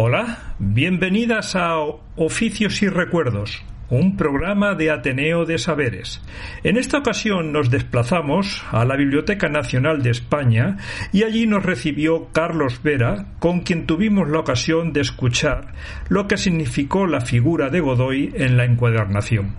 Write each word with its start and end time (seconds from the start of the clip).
Hola, 0.00 0.54
bienvenidas 0.60 1.56
a 1.56 1.80
Oficios 2.14 2.82
y 2.82 2.88
Recuerdos, 2.88 3.64
un 3.90 4.16
programa 4.16 4.76
de 4.76 4.92
Ateneo 4.92 5.44
de 5.44 5.58
Saberes. 5.58 6.22
En 6.62 6.76
esta 6.76 6.98
ocasión 6.98 7.50
nos 7.50 7.68
desplazamos 7.68 8.62
a 8.70 8.84
la 8.84 8.94
Biblioteca 8.94 9.48
Nacional 9.48 10.00
de 10.04 10.10
España 10.10 10.76
y 11.12 11.24
allí 11.24 11.48
nos 11.48 11.64
recibió 11.64 12.28
Carlos 12.32 12.80
Vera, 12.84 13.26
con 13.40 13.62
quien 13.62 13.86
tuvimos 13.86 14.28
la 14.28 14.38
ocasión 14.38 14.92
de 14.92 15.00
escuchar 15.00 15.74
lo 16.08 16.28
que 16.28 16.36
significó 16.36 17.08
la 17.08 17.20
figura 17.20 17.68
de 17.68 17.80
Godoy 17.80 18.32
en 18.36 18.56
la 18.56 18.66
encuadernación. 18.66 19.56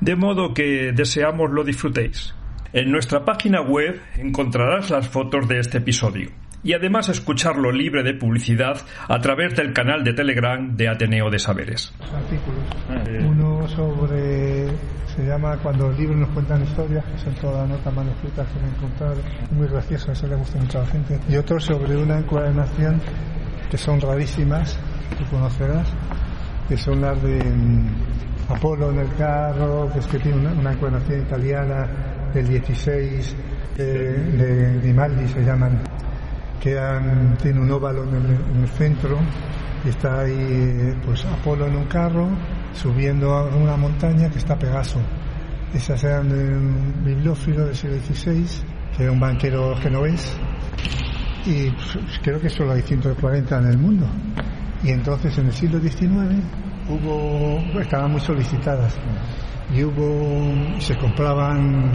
De 0.00 0.16
modo 0.16 0.54
que 0.54 0.90
deseamos 0.92 1.52
lo 1.52 1.62
disfrutéis. 1.62 2.34
En 2.72 2.90
nuestra 2.90 3.24
página 3.24 3.60
web 3.60 4.00
encontrarás 4.16 4.90
las 4.90 5.08
fotos 5.08 5.46
de 5.46 5.60
este 5.60 5.78
episodio 5.78 6.32
y 6.62 6.72
además 6.72 7.08
escucharlo 7.08 7.70
libre 7.70 8.02
de 8.02 8.14
publicidad 8.14 8.78
a 9.08 9.18
través 9.20 9.54
del 9.56 9.72
canal 9.72 10.04
de 10.04 10.12
Telegram 10.12 10.76
de 10.76 10.88
Ateneo 10.88 11.30
de 11.30 11.38
Saberes. 11.38 11.92
artículos. 12.00 13.26
Uno 13.26 13.68
sobre, 13.68 14.68
se 15.06 15.24
llama 15.26 15.56
Cuando 15.62 15.88
los 15.88 15.98
libros 15.98 16.18
nos 16.18 16.28
cuentan 16.30 16.62
historias, 16.62 17.04
que 17.04 17.18
son 17.18 17.34
todas 17.34 17.68
notas 17.68 17.94
manuscritas 17.94 18.46
que 18.48 18.60
me 18.60 18.68
encontrado, 18.68 19.16
muy 19.52 19.68
gracioso, 19.68 20.12
eso 20.12 20.26
le 20.26 20.36
gusta 20.36 20.58
mucho 20.58 20.78
a 20.78 20.82
la 20.82 20.88
gente. 20.88 21.20
Y 21.28 21.36
otro 21.36 21.60
sobre 21.60 21.96
una 21.96 22.18
encuadernación 22.18 23.00
que 23.70 23.78
son 23.78 24.00
rarísimas, 24.00 24.78
tú 25.16 25.24
conocerás, 25.30 25.88
que 26.68 26.76
son 26.76 27.00
las 27.00 27.22
de 27.22 27.42
mm, 27.42 27.88
Apolo 28.50 28.90
en 28.90 29.00
el 29.00 29.14
carro, 29.16 29.90
que 29.92 29.98
es 29.98 30.06
que 30.06 30.18
tiene 30.18 30.38
una, 30.38 30.52
una 30.52 30.72
encuadernación 30.72 31.20
italiana 31.20 31.86
del 32.32 32.48
16 32.48 33.36
de, 33.76 33.84
de 33.84 34.80
Grimaldi 34.80 35.28
se 35.28 35.44
llaman 35.44 35.80
que 36.60 36.78
han- 36.78 37.36
tiene 37.36 37.60
un 37.60 37.70
óvalo 37.70 38.04
en 38.04 38.14
el, 38.14 38.30
en 38.54 38.62
el 38.62 38.68
centro 38.68 39.18
está 39.86 40.20
ahí 40.20 40.92
pues 41.04 41.24
Apolo 41.24 41.66
en 41.66 41.76
un 41.76 41.84
carro 41.86 42.28
subiendo 42.74 43.32
a 43.34 43.44
una 43.56 43.76
montaña 43.76 44.28
que 44.28 44.38
está 44.38 44.58
Pegaso. 44.58 44.98
Esas 45.72 46.02
eran 46.04 46.28
de 46.28 46.56
un 46.56 47.04
bibliófilo 47.04 47.66
del 47.66 47.74
siglo 47.76 47.96
XVI, 48.00 48.44
que 48.96 49.02
era 49.04 49.12
un 49.12 49.20
banquero 49.20 49.76
genovés 49.76 50.36
y 51.46 51.70
pues, 51.70 51.98
creo 52.22 52.40
que 52.40 52.48
solo 52.48 52.72
hay 52.72 52.82
140 52.82 53.58
en 53.58 53.66
el 53.66 53.78
mundo. 53.78 54.06
Y 54.82 54.90
entonces 54.90 55.36
en 55.38 55.46
el 55.46 55.52
siglo 55.52 55.78
XIX 55.80 56.42
hubo, 56.88 57.80
estaban 57.80 58.10
muy 58.12 58.20
solicitadas 58.20 58.94
y 59.74 59.84
hubo, 59.84 60.80
se 60.80 60.96
compraban 60.96 61.90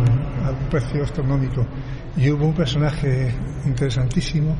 a 0.45 0.51
un 0.51 0.69
precio 0.69 1.03
astronómico. 1.03 1.65
Y 2.15 2.29
hubo 2.29 2.45
un 2.45 2.53
personaje 2.53 3.33
interesantísimo, 3.65 4.55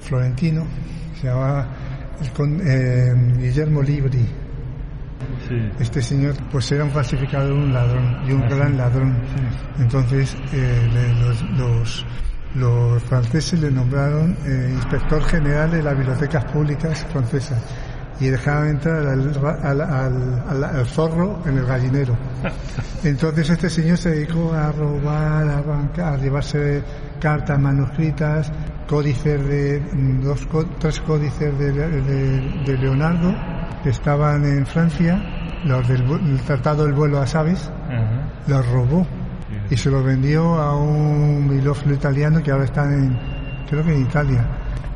florentino, 0.00 0.64
se 1.20 1.26
llamaba 1.26 1.68
eh, 2.64 3.12
Guillermo 3.38 3.82
Libri. 3.82 4.26
Este 5.80 6.02
señor 6.02 6.34
pues 6.50 6.70
era 6.72 6.84
un 6.84 6.90
falsificador, 6.90 7.52
un 7.52 7.72
ladrón 7.72 8.18
y 8.26 8.32
un 8.32 8.42
gran 8.48 8.76
ladrón. 8.76 9.16
Entonces 9.78 10.36
eh, 10.52 10.88
le- 10.92 11.14
los, 11.20 11.42
los, 11.58 12.06
los 12.56 13.02
franceses 13.04 13.60
le 13.60 13.70
nombraron 13.70 14.36
eh, 14.44 14.70
inspector 14.74 15.22
general 15.24 15.70
de 15.70 15.82
las 15.82 15.96
bibliotecas 15.96 16.44
públicas 16.46 17.06
francesas 17.12 17.62
y 18.22 18.28
dejaban 18.28 18.68
entrar 18.68 19.04
al, 19.06 19.32
al, 19.62 19.80
al- 19.80 20.64
al- 20.64 20.86
zorro 20.86 21.40
en 21.46 21.58
el 21.58 21.66
gallinero. 21.66 22.16
Entonces 23.04 23.50
este 23.50 23.68
señor 23.68 23.98
se 23.98 24.10
dedicó 24.10 24.52
a 24.52 24.70
robar, 24.72 25.48
a, 25.48 25.58
arrancar, 25.58 26.14
a 26.14 26.16
llevarse 26.18 26.82
cartas 27.20 27.58
manuscritas, 27.58 28.52
códices 28.88 29.44
de 29.46 29.80
dos, 30.22 30.46
tres 30.78 31.00
códices 31.00 31.58
de, 31.58 31.72
de- 31.72 32.62
de 32.64 32.78
Leonardo 32.78 33.34
que 33.82 33.90
estaban 33.90 34.44
en 34.44 34.64
Francia, 34.66 35.20
los 35.64 35.86
del 35.88 36.02
el 36.02 36.40
tratado 36.42 36.84
del 36.84 36.92
vuelo 36.92 37.20
a 37.20 37.26
Sabes, 37.26 37.70
los 38.46 38.68
robó 38.70 39.06
y 39.70 39.76
se 39.76 39.90
los 39.90 40.04
vendió 40.04 40.54
a 40.60 40.76
un 40.76 41.48
bibliófilo 41.48 41.94
italiano 41.94 42.42
que 42.42 42.50
ahora 42.52 42.64
está 42.64 42.84
en, 42.84 43.18
creo 43.68 43.82
que 43.84 43.94
en 43.94 44.02
Italia. 44.02 44.46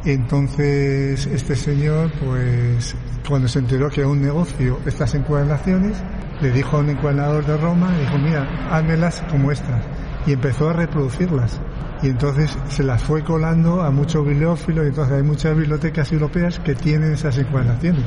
Entonces 0.06 1.26
este 1.26 1.56
señor, 1.56 2.10
pues 2.24 2.96
cuando 3.28 3.48
se 3.48 3.58
enteró 3.58 3.90
que 3.90 4.04
un 4.04 4.22
negocio 4.22 4.78
estas 4.86 5.14
encuadernaciones, 5.14 6.02
le 6.40 6.50
dijo 6.52 6.76
a 6.76 6.80
un 6.80 6.90
encuadernador 6.90 7.44
de 7.44 7.56
Roma, 7.56 7.90
le 7.92 8.00
dijo, 8.00 8.18
mira, 8.18 8.46
házmelas 8.70 9.22
como 9.30 9.50
estas. 9.50 9.82
Y 10.26 10.32
empezó 10.32 10.70
a 10.70 10.72
reproducirlas. 10.74 11.60
Y 12.02 12.08
entonces 12.08 12.56
se 12.68 12.82
las 12.84 13.02
fue 13.02 13.24
colando 13.24 13.80
a 13.82 13.90
muchos 13.90 14.24
bibliófilos, 14.26 14.84
y 14.84 14.88
entonces 14.88 15.14
hay 15.16 15.22
muchas 15.22 15.56
bibliotecas 15.56 16.12
europeas 16.12 16.58
que 16.60 16.74
tienen 16.74 17.12
esas 17.12 17.38
encuadernaciones. 17.38 18.02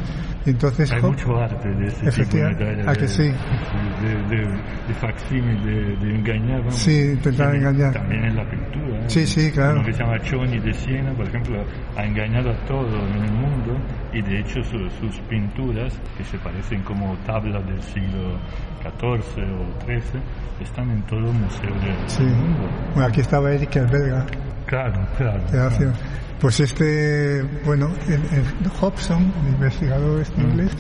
Entonces 0.45 0.91
Hay 0.91 1.01
mucho 1.01 1.35
arte 1.35 1.67
de 1.69 1.88
ese 1.88 2.07
Efectivamente. 2.07 2.65
tipo 2.65 2.83
de, 2.83 2.89
¿A 2.89 2.93
que 2.93 3.07
sí? 3.07 3.23
de, 3.23 4.35
de, 4.38 4.47
de 4.88 4.93
facsímil, 5.01 5.63
de, 5.65 5.95
de 6.05 6.15
engañar. 6.15 6.59
vamos. 6.59 6.75
Sí, 6.75 7.11
intentar 7.13 7.55
engañar. 7.55 7.93
También 7.93 8.25
en 8.25 8.35
la 8.35 8.49
pintura. 8.49 8.98
Sí, 9.09 9.25
sí, 9.27 9.51
claro. 9.51 9.75
Uno 9.77 9.85
que 9.85 9.93
se 9.93 9.99
llama 10.03 10.19
Choni 10.21 10.59
de 10.59 10.73
Siena, 10.73 11.11
por 11.13 11.27
ejemplo, 11.27 11.63
ha 11.97 12.03
engañado 12.05 12.51
a 12.51 12.55
todo 12.65 12.87
en 13.07 13.23
el 13.25 13.31
mundo 13.31 13.77
y 14.13 14.21
de 14.21 14.39
hecho 14.39 14.63
su- 14.63 14.89
sus 14.99 15.19
pinturas, 15.29 15.93
que 16.17 16.23
se 16.23 16.37
parecen 16.39 16.81
como 16.83 17.15
tablas 17.25 17.65
del 17.65 17.81
siglo 17.81 18.37
XIV 18.81 19.43
o 19.43 19.85
XIII, 19.85 20.21
están 20.61 20.89
en 20.91 21.01
todo 21.03 21.21
museo 21.33 21.73
del 21.81 21.95
Sí. 22.09 22.23
mundo. 22.23 22.69
Bueno, 22.93 23.09
aquí 23.09 23.21
estaba 23.21 23.51
Eric 23.51 23.75
el 23.75 23.87
belga. 23.87 24.25
Claro, 24.65 25.07
claro. 25.17 25.41
Gracias. 25.51 25.99
Pues 26.39 26.59
este, 26.61 27.41
bueno, 27.65 27.89
el, 28.07 28.13
el 28.13 28.69
Hobson, 28.79 29.33
el 29.45 29.53
investigador 29.53 30.21
este 30.21 30.41
inglés, 30.41 30.71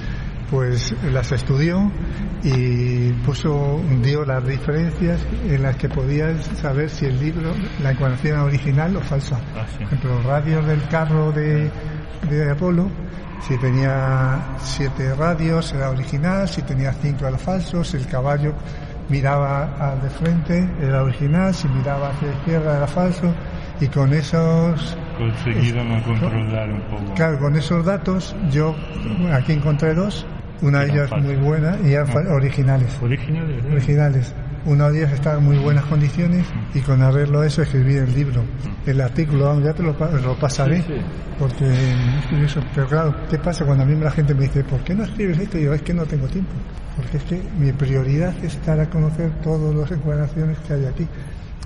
pues 0.49 0.93
las 1.11 1.31
estudió 1.31 1.91
y 2.43 3.11
puso, 3.25 3.81
dio 4.01 4.25
las 4.25 4.45
diferencias 4.45 5.25
en 5.47 5.61
las 5.61 5.75
que 5.75 5.89
podías 5.89 6.45
saber 6.57 6.89
si 6.89 7.05
el 7.05 7.19
libro, 7.19 7.53
la 7.81 7.91
encuadernación 7.91 8.33
era 8.33 8.43
original 8.43 8.95
o 8.95 9.01
falsa. 9.01 9.39
Ah, 9.55 9.65
sí. 9.69 9.77
Por 9.77 9.87
ejemplo, 9.87 10.15
los 10.15 10.25
radios 10.25 10.65
del 10.65 10.87
carro 10.87 11.31
de, 11.31 11.69
de 12.29 12.51
Apolo, 12.51 12.89
si 13.47 13.57
tenía 13.57 14.55
siete 14.59 15.13
radios 15.15 15.73
era 15.73 15.89
original, 15.89 16.47
si 16.47 16.61
tenía 16.61 16.93
cinco 16.93 17.27
era 17.27 17.37
falso, 17.37 17.83
si 17.83 17.97
el 17.97 18.07
caballo 18.07 18.53
miraba 19.09 19.75
al 19.79 20.01
de 20.01 20.09
frente 20.09 20.69
era 20.81 21.03
original, 21.03 21.53
si 21.53 21.67
miraba 21.67 22.09
hacia 22.09 22.27
la 22.27 22.33
izquierda 22.35 22.77
era 22.77 22.87
falso, 22.87 23.33
y 23.81 23.87
con 23.87 24.13
esos 24.13 24.97
Consiguieron 25.17 25.91
a 25.91 26.01
controlar 26.01 26.71
un 26.71 26.81
poco. 26.83 27.13
Claro, 27.13 27.39
con 27.39 27.55
esos 27.57 27.85
datos 27.85 28.33
yo 28.51 28.73
aquí 29.33 29.51
encontré 29.51 29.93
dos, 29.93 30.25
una 30.61 30.79
de 30.81 30.91
ellas 30.91 31.09
muy 31.21 31.35
buena 31.35 31.77
y 31.83 31.93
eran 31.93 32.07
fa- 32.07 32.19
originales. 32.33 32.97
Originales, 33.01 33.63
¿eh? 33.65 33.71
Originales. 33.71 34.33
Una 34.65 34.89
de 34.89 34.99
ellas 34.99 35.13
estaba 35.13 35.37
en 35.37 35.45
muy 35.45 35.57
buenas 35.57 35.85
condiciones 35.85 36.45
y 36.73 36.79
con 36.81 37.01
arreglo 37.01 37.41
a 37.41 37.47
eso 37.47 37.61
escribí 37.61 37.95
el 37.95 38.13
libro. 38.13 38.43
El 38.85 38.99
artículo, 39.01 39.59
ya 39.61 39.73
te 39.73 39.83
lo, 39.83 39.97
pa- 39.97 40.11
lo 40.11 40.35
pasaré 40.37 40.77
Sí, 40.81 40.83
sí. 40.87 40.93
porque 41.39 41.65
escribí 42.19 42.43
eso. 42.45 42.61
Pero 42.75 42.87
claro, 42.87 43.15
¿qué 43.29 43.37
pasa 43.37 43.63
cuando 43.65 43.83
a 43.83 43.87
mí 43.87 43.95
la 43.99 44.11
gente 44.11 44.33
me 44.35 44.41
dice, 44.43 44.63
¿por 44.65 44.79
qué 44.83 44.93
no 44.93 45.03
escribes 45.05 45.39
esto? 45.39 45.57
Y 45.57 45.63
yo, 45.63 45.73
es 45.73 45.81
que 45.81 45.93
no 45.93 46.05
tengo 46.05 46.27
tiempo. 46.27 46.51
Porque 46.97 47.17
es 47.17 47.23
que 47.23 47.41
mi 47.57 47.71
prioridad 47.71 48.33
es 48.43 48.63
dar 48.65 48.81
a 48.81 48.89
conocer 48.89 49.31
todas 49.41 49.73
las 49.73 49.89
encuadernaciones 49.91 50.57
que 50.59 50.73
hay 50.73 50.85
aquí. 50.85 51.07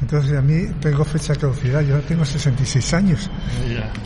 Entonces 0.03 0.33
a 0.37 0.41
mí 0.41 0.67
tengo 0.81 1.05
fecha 1.05 1.31
de 1.31 1.39
caducidad, 1.39 1.79
yo 1.81 1.97
tengo 2.01 2.25
66 2.25 2.93
años. 2.93 3.31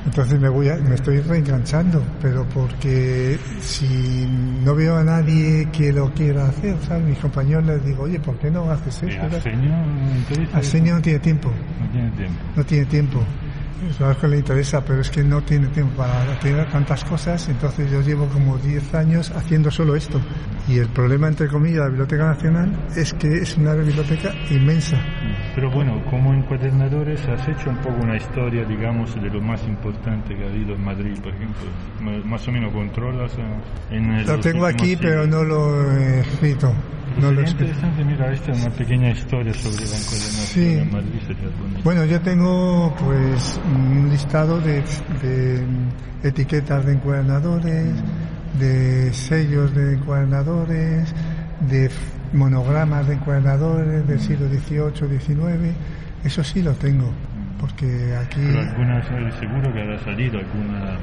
Entonces 0.06 0.40
me 0.40 0.48
voy 0.48 0.70
a- 0.70 0.76
me 0.78 0.94
estoy 0.94 1.22
reenganchando, 1.22 2.04
pero 2.22 2.46
porque 2.54 3.40
si 3.60 4.28
no 4.64 4.76
veo 4.76 4.96
a 4.96 5.04
nadie 5.04 5.68
que 5.72 5.92
lo 5.92 6.14
quiera 6.14 6.50
hacer, 6.50 6.76
¿sabes? 6.88 7.04
Mis 7.04 7.18
compañeros 7.18 7.66
les 7.66 7.84
digo, 7.84 8.04
oye, 8.04 8.20
¿por 8.20 8.38
qué 8.38 8.52
no 8.52 8.70
haces 8.72 9.02
esto? 9.02 9.26
Arsenio, 9.26 9.72
¿no 9.76 10.16
interesa? 10.16 10.58
Arsenio 10.58 10.96
no 10.96 11.02
tiene 11.02 11.20
tiempo, 11.20 11.50
No 11.82 11.90
tiene 11.92 12.12
tiempo. 12.12 12.40
no 12.56 12.64
tiene 12.64 12.86
tiempo. 12.86 13.24
Es 13.90 14.18
que 14.18 14.28
le 14.28 14.38
interesa, 14.38 14.84
pero 14.84 15.02
es 15.02 15.10
que 15.10 15.24
no 15.24 15.42
tiene 15.42 15.68
tiempo 15.68 15.98
para 15.98 16.40
tener 16.40 16.70
tantas 16.72 17.04
cosas, 17.04 17.48
entonces 17.50 17.92
yo 17.92 18.02
llevo 18.02 18.28
como 18.28 18.58
10 18.58 18.94
años 18.96 19.32
haciendo 19.32 19.70
solo 19.72 19.96
esto. 19.96 20.20
Y 20.68 20.80
el 20.80 20.90
problema, 20.90 21.28
entre 21.28 21.48
comillas, 21.48 21.76
de 21.76 21.82
la 21.82 21.88
Biblioteca 21.88 22.26
Nacional 22.26 22.88
es 22.96 23.14
que 23.14 23.38
es 23.38 23.58
una 23.58 23.74
biblioteca 23.74 24.34
inmensa. 24.50 24.98
Pero 25.56 25.72
bueno, 25.72 26.04
como 26.10 26.34
encuadernadores 26.34 27.22
has 27.28 27.48
hecho 27.48 27.70
un 27.70 27.78
poco 27.78 27.98
una 28.04 28.18
historia, 28.18 28.66
digamos, 28.66 29.16
de 29.16 29.30
lo 29.30 29.42
más 29.42 29.64
importante 29.68 30.36
que 30.36 30.44
ha 30.44 30.48
habido 30.48 30.76
en 30.76 30.84
Madrid, 30.84 31.18
por 31.22 31.34
ejemplo. 31.34 32.26
Más 32.26 32.48
o 32.48 32.52
menos 32.52 32.74
controlas 32.74 33.32
eh, 33.38 33.96
en 33.96 34.12
el... 34.12 34.28
Lo 34.28 34.40
tengo 34.40 34.66
aquí, 34.66 34.98
pero 34.98 35.26
no 35.26 35.44
lo 35.44 35.92
he 35.92 36.20
escrito. 36.20 36.74
No 37.22 37.32
lo 37.32 37.42
interesante, 37.42 38.04
mira, 38.04 38.32
esta 38.32 38.52
es 38.52 38.64
una 38.66 38.74
pequeña 38.76 39.10
historia 39.12 39.54
sobre 39.54 39.84
encuadernación 39.86 40.46
Sí. 40.46 40.74
en 40.76 40.92
Madrid. 40.92 41.20
bonito. 41.60 41.82
Bueno, 41.84 42.06
yo 42.06 42.22
tengo 42.22 42.96
pues 43.04 43.60
un 43.66 44.10
listado 44.10 44.62
de, 44.62 44.84
de 45.22 45.66
etiquetas 46.24 46.86
de 46.86 46.94
encuadernadores, 46.94 47.94
de 48.60 49.12
sellos 49.14 49.74
de 49.74 49.94
encuadernadores, 49.94 51.14
de 51.70 51.90
monogramas 52.34 53.08
de 53.08 53.16
encuadernadores 53.16 54.08
del 54.08 54.20
siglo 54.20 54.48
XVIII, 54.50 55.20
XIX. 55.20 55.76
Eso 56.24 56.44
sí 56.44 56.62
lo 56.62 56.74
tengo, 56.74 57.12
porque 57.60 58.16
aquí... 58.16 58.42
Pero 58.46 58.60
algunas, 58.62 59.06
eh, 59.10 59.32
seguro 59.40 59.74
que 59.74 59.82
habrá 59.82 60.00
salido 60.04 60.40
alguna 60.40 60.98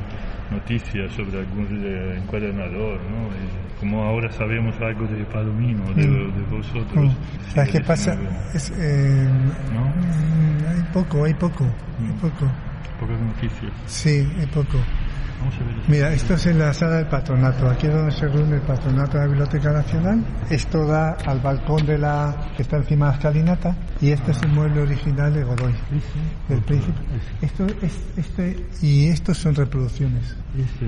noticia 0.54 1.08
sobre 1.10 1.38
algún 1.40 1.66
eh, 1.84 2.18
encuadernador, 2.22 3.00
¿no? 3.10 3.26
Eh, 3.28 3.48
como 3.80 4.02
ahora 4.04 4.30
sabemos 4.32 4.74
algo 4.80 5.06
de 5.06 5.24
Palomino, 5.26 5.84
de, 5.94 6.06
Mm. 6.06 6.34
de 6.36 6.56
vosotros. 6.56 7.12
¿Sabes 7.54 7.70
qué 7.70 7.80
pasa? 7.80 8.16
Es, 8.54 8.70
eh, 8.70 9.28
¿No? 9.72 9.84
mm, 9.86 10.66
hay 10.76 10.82
poco, 10.92 11.24
hay 11.24 11.34
poco, 11.34 11.64
hay 11.64 12.06
Mm. 12.12 12.18
poco. 12.20 12.50
Pocas 13.00 13.20
noticias. 13.20 13.72
Sí, 13.86 14.26
hay 14.38 14.46
poco. 14.46 14.78
Vamos 15.40 15.54
a 15.54 15.64
ver. 15.64 15.75
Mira, 15.88 16.12
esto 16.12 16.34
es 16.34 16.46
en 16.46 16.58
la 16.58 16.72
sala 16.72 16.96
del 16.96 17.06
patronato, 17.06 17.69
aquí 17.69 17.86
es 17.86 17.92
donde 17.92 18.12
se 18.12 18.28
reúne 18.28 18.56
el 18.56 18.62
patronato 18.62 19.12
de 19.12 19.25
la 19.25 19.26
Biblioteca 19.26 19.72
Nacional. 19.72 20.25
Esto 20.50 20.86
da 20.86 21.16
al 21.26 21.40
balcón 21.40 21.84
de 21.86 21.98
la 21.98 22.52
que 22.56 22.62
está 22.62 22.76
encima 22.76 23.06
de 23.06 23.12
la 23.12 23.16
escalinata 23.19 23.76
y 24.00 24.10
este 24.10 24.32
es 24.32 24.42
el 24.42 24.52
mueble 24.52 24.82
original 24.82 25.32
de 25.32 25.44
Godoy, 25.44 25.75
del 26.48 26.60
príncipe. 26.62 27.00
Esto 27.42 27.66
es 27.82 27.98
este 28.16 28.66
y 28.82 29.08
estos 29.08 29.38
son 29.38 29.54
reproducciones. 29.54 30.36
Este. 30.56 30.86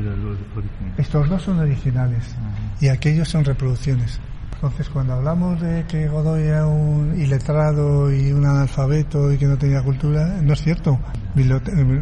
Estos 0.96 1.28
dos 1.28 1.42
son 1.42 1.58
originales 1.58 2.34
Ajá. 2.38 2.76
y 2.80 2.88
aquellos 2.88 3.28
son 3.28 3.44
reproducciones. 3.44 4.20
Entonces, 4.54 4.88
cuando 4.88 5.12
hablamos 5.12 5.60
de 5.60 5.84
que 5.86 6.08
Godoy 6.08 6.44
era 6.44 6.66
un 6.66 7.14
iletrado 7.20 8.10
y 8.10 8.32
un 8.32 8.46
analfabeto 8.46 9.30
y 9.30 9.36
que 9.36 9.44
no 9.44 9.58
tenía 9.58 9.82
cultura, 9.82 10.40
no 10.42 10.54
es 10.54 10.62
cierto. 10.62 10.98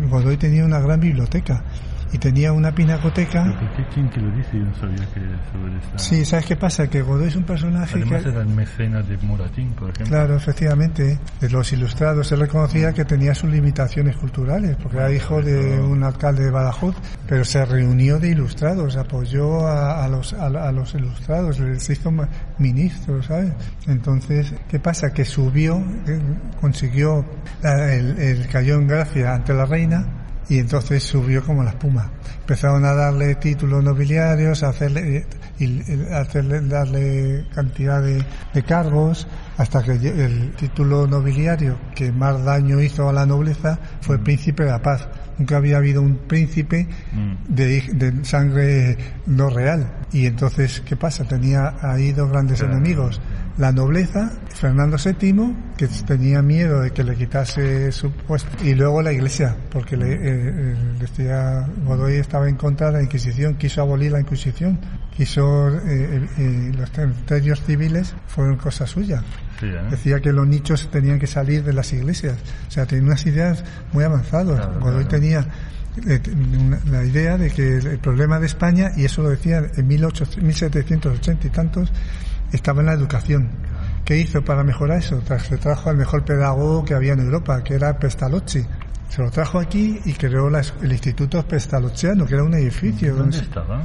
Godoy 0.09 0.37
tenía 0.37 0.65
una 0.65 0.79
gran 0.79 1.01
biblioteca 1.01 1.65
y 2.15 2.19
tenía 2.19 2.53
una 2.53 2.73
pinacoteca. 2.73 3.43
Pero 3.45 3.59
¿por 3.59 3.77
qué 3.77 3.85
quién 3.93 4.09
que 4.09 4.21
lo 4.21 4.31
dice? 4.37 4.51
Yo 4.55 4.65
no 4.65 4.75
sabía 4.77 5.05
que 5.13 5.21
sobre 5.53 5.77
esta... 5.79 5.99
Sí, 5.99 6.25
¿sabes 6.25 6.47
qué 6.47 6.57
pasa? 6.57 6.89
Que 6.89 7.03
Godoy 7.03 7.27
es 7.29 7.37
un 7.37 7.43
personaje 7.43 7.97
Además 7.97 8.23
que... 8.23 8.29
era 8.31 8.41
el 8.43 8.49
mecenas 8.49 9.09
de 9.09 9.17
Moratín, 9.19 9.71
por 9.73 9.91
ejemplo. 9.91 10.07
Claro, 10.17 10.37
efectivamente, 10.37 11.19
de 11.41 11.51
los 11.51 11.73
ilustrados. 11.73 12.31
Él 12.33 12.41
reconocía 12.41 12.93
que 12.93 13.05
tenía 13.05 13.35
sus 13.35 13.51
limitaciones 13.51 14.17
culturales, 14.17 14.77
porque 14.81 14.97
era 14.99 15.13
hijo 15.13 15.43
de 15.43 15.81
un 15.81 16.03
alcalde 16.05 16.45
de 16.45 16.51
Badajoz, 16.51 16.95
pero 17.29 17.45
se 17.45 17.65
reunió 17.65 18.19
de 18.21 18.29
ilustrados, 18.31 18.97
apoyó 18.97 19.67
a, 19.67 20.05
a 20.05 20.09
los, 20.09 20.33
a, 20.35 20.47
a 20.47 20.71
los 20.73 20.95
ilustrados, 20.95 21.59
les 21.59 21.91
hizo 21.91 22.13
ministro, 22.59 23.23
¿sabes? 23.23 23.53
Entonces, 23.89 24.55
¿qué 24.69 24.79
pasa? 24.79 25.13
Que 25.13 25.25
subió, 25.25 25.79
eh, 26.07 26.21
consiguió, 26.61 27.25
la- 27.63 27.93
el, 27.93 28.19
el- 28.19 28.47
cayó 28.49 28.77
en 28.77 28.87
gracia 28.87 29.35
ante 29.35 29.53
la 29.53 29.67
reina, 29.67 30.07
y 30.49 30.59
entonces 30.59 31.03
subió 31.03 31.43
como 31.43 31.63
la 31.63 31.71
espuma. 31.71 32.11
Empezaron 32.41 32.85
a 32.85 32.93
darle 32.95 33.35
títulos 33.37 33.83
nobiliarios, 33.83 34.63
a 34.63 34.69
hacerle, 34.69 35.27
y, 35.59 35.65
y 35.65 36.07
hacerle 36.13 36.61
darle 36.61 37.47
cantidad 37.55 38.03
de, 38.03 38.23
de 38.53 38.63
cargos, 38.63 39.27
hasta 39.57 39.83
que 39.83 39.93
el 39.93 40.53
título 40.57 41.07
nobiliario 41.07 41.79
que 41.95 42.13
más 42.13 42.45
daño 42.45 42.81
hizo 42.83 43.09
a 43.09 43.13
la 43.13 43.25
nobleza 43.25 43.79
fue 44.01 44.19
príncipe 44.19 44.65
de 44.65 44.71
la 44.71 44.83
paz. 44.83 45.09
Nunca 45.39 45.57
había 45.57 45.79
habido 45.79 46.01
un 46.03 46.17
príncipe 46.29 46.87
Mm. 47.13 47.55
de, 47.55 47.81
de 47.95 48.25
sangre 48.25 48.97
no 49.27 49.49
real. 49.51 49.91
Y 50.13 50.27
entonces, 50.27 50.81
¿qué 50.87 50.97
pasa? 50.97 51.25
Tenía 51.25 51.75
ahí 51.81 52.13
dos 52.13 52.31
grandes 52.31 52.61
enemigos. 52.61 53.21
La 53.57 53.71
nobleza, 53.71 54.33
Fernando 54.49 54.97
VII, 54.97 55.55
que 55.77 55.87
tenía 55.87 56.43
miedo 56.43 56.81
de 56.81 56.91
que 56.91 57.05
le 57.05 57.15
quitase 57.15 57.93
su 57.93 58.11
puesto, 58.11 58.51
y 58.65 58.75
luego 58.75 59.01
la 59.01 59.13
iglesia, 59.13 59.57
porque 59.71 59.97
le, 59.97 60.13
eh, 60.13 60.75
decía 60.99 61.69
Godoy 61.85 62.17
estaba 62.17 62.49
en 62.49 62.57
contra 62.57 62.89
de 62.89 62.95
la 62.95 63.03
Inquisición, 63.03 63.55
quiso 63.55 63.83
abolir 63.83 64.11
la 64.11 64.21
Inquisición, 64.21 64.81
quiso, 65.17 65.69
eh, 65.69 66.27
eh, 66.39 66.73
los 66.77 66.91
territorios 66.91 67.63
civiles 67.63 68.15
fueron 68.27 68.57
cosa 68.57 68.87
suya. 68.87 69.23
Sí, 69.61 69.67
¿eh? 69.67 69.83
Decía 69.91 70.21
que 70.21 70.33
los 70.33 70.47
nichos 70.47 70.91
tenían 70.91 71.21
que 71.21 71.27
salir 71.27 71.63
de 71.63 71.73
las 71.73 71.93
iglesias. 71.93 72.37
O 72.69 72.71
sea, 72.71 72.87
tenía 72.87 73.05
unas 73.05 73.25
ideas 73.27 73.65
muy 73.93 74.05
avanzadas. 74.05 74.57
Claro, 74.57 74.81
Godoy 74.81 75.05
claro. 75.05 75.09
tenía 75.09 75.47
eh, 76.07 76.21
la 76.91 77.05
idea 77.05 77.39
de 77.39 77.51
que 77.51 77.77
el, 77.79 77.99
problema 77.99 78.41
de 78.41 78.47
España, 78.47 78.91
y 78.97 79.05
eso 79.05 79.23
lo 79.23 79.31
decía 79.31 79.63
en 79.77 79.87
1800 79.87 80.43
1780 80.43 81.47
y 81.47 81.51
tantos, 81.51 81.93
estaba 82.57 82.81
en 82.81 82.87
la 82.87 82.93
educación. 82.95 83.49
¿Qué 84.05 84.19
hizo 84.19 84.43
para 84.45 84.63
mejorar 84.65 84.99
eso? 84.99 85.23
Se 85.49 85.57
trajo 85.59 85.91
al 85.91 85.97
mejor 85.97 86.25
pedagogo 86.25 86.85
que 86.85 86.95
había 86.95 87.15
en 87.15 87.21
Europa, 87.21 87.63
que 87.65 87.75
era 87.75 87.99
Pestalozzi. 87.99 88.65
Se 89.09 89.23
lo 89.23 89.31
trajo 89.31 89.61
aquí 89.61 90.01
y 90.05 90.13
creó 90.15 90.51
la 90.51 90.61
el 90.83 90.93
Instituto 90.93 91.47
Pestalozziano, 91.47 92.27
que 92.27 92.35
era 92.35 92.43
un 92.45 92.55
edificio. 92.55 93.15
¿Dónde 93.15 93.39
estaba? 93.39 93.83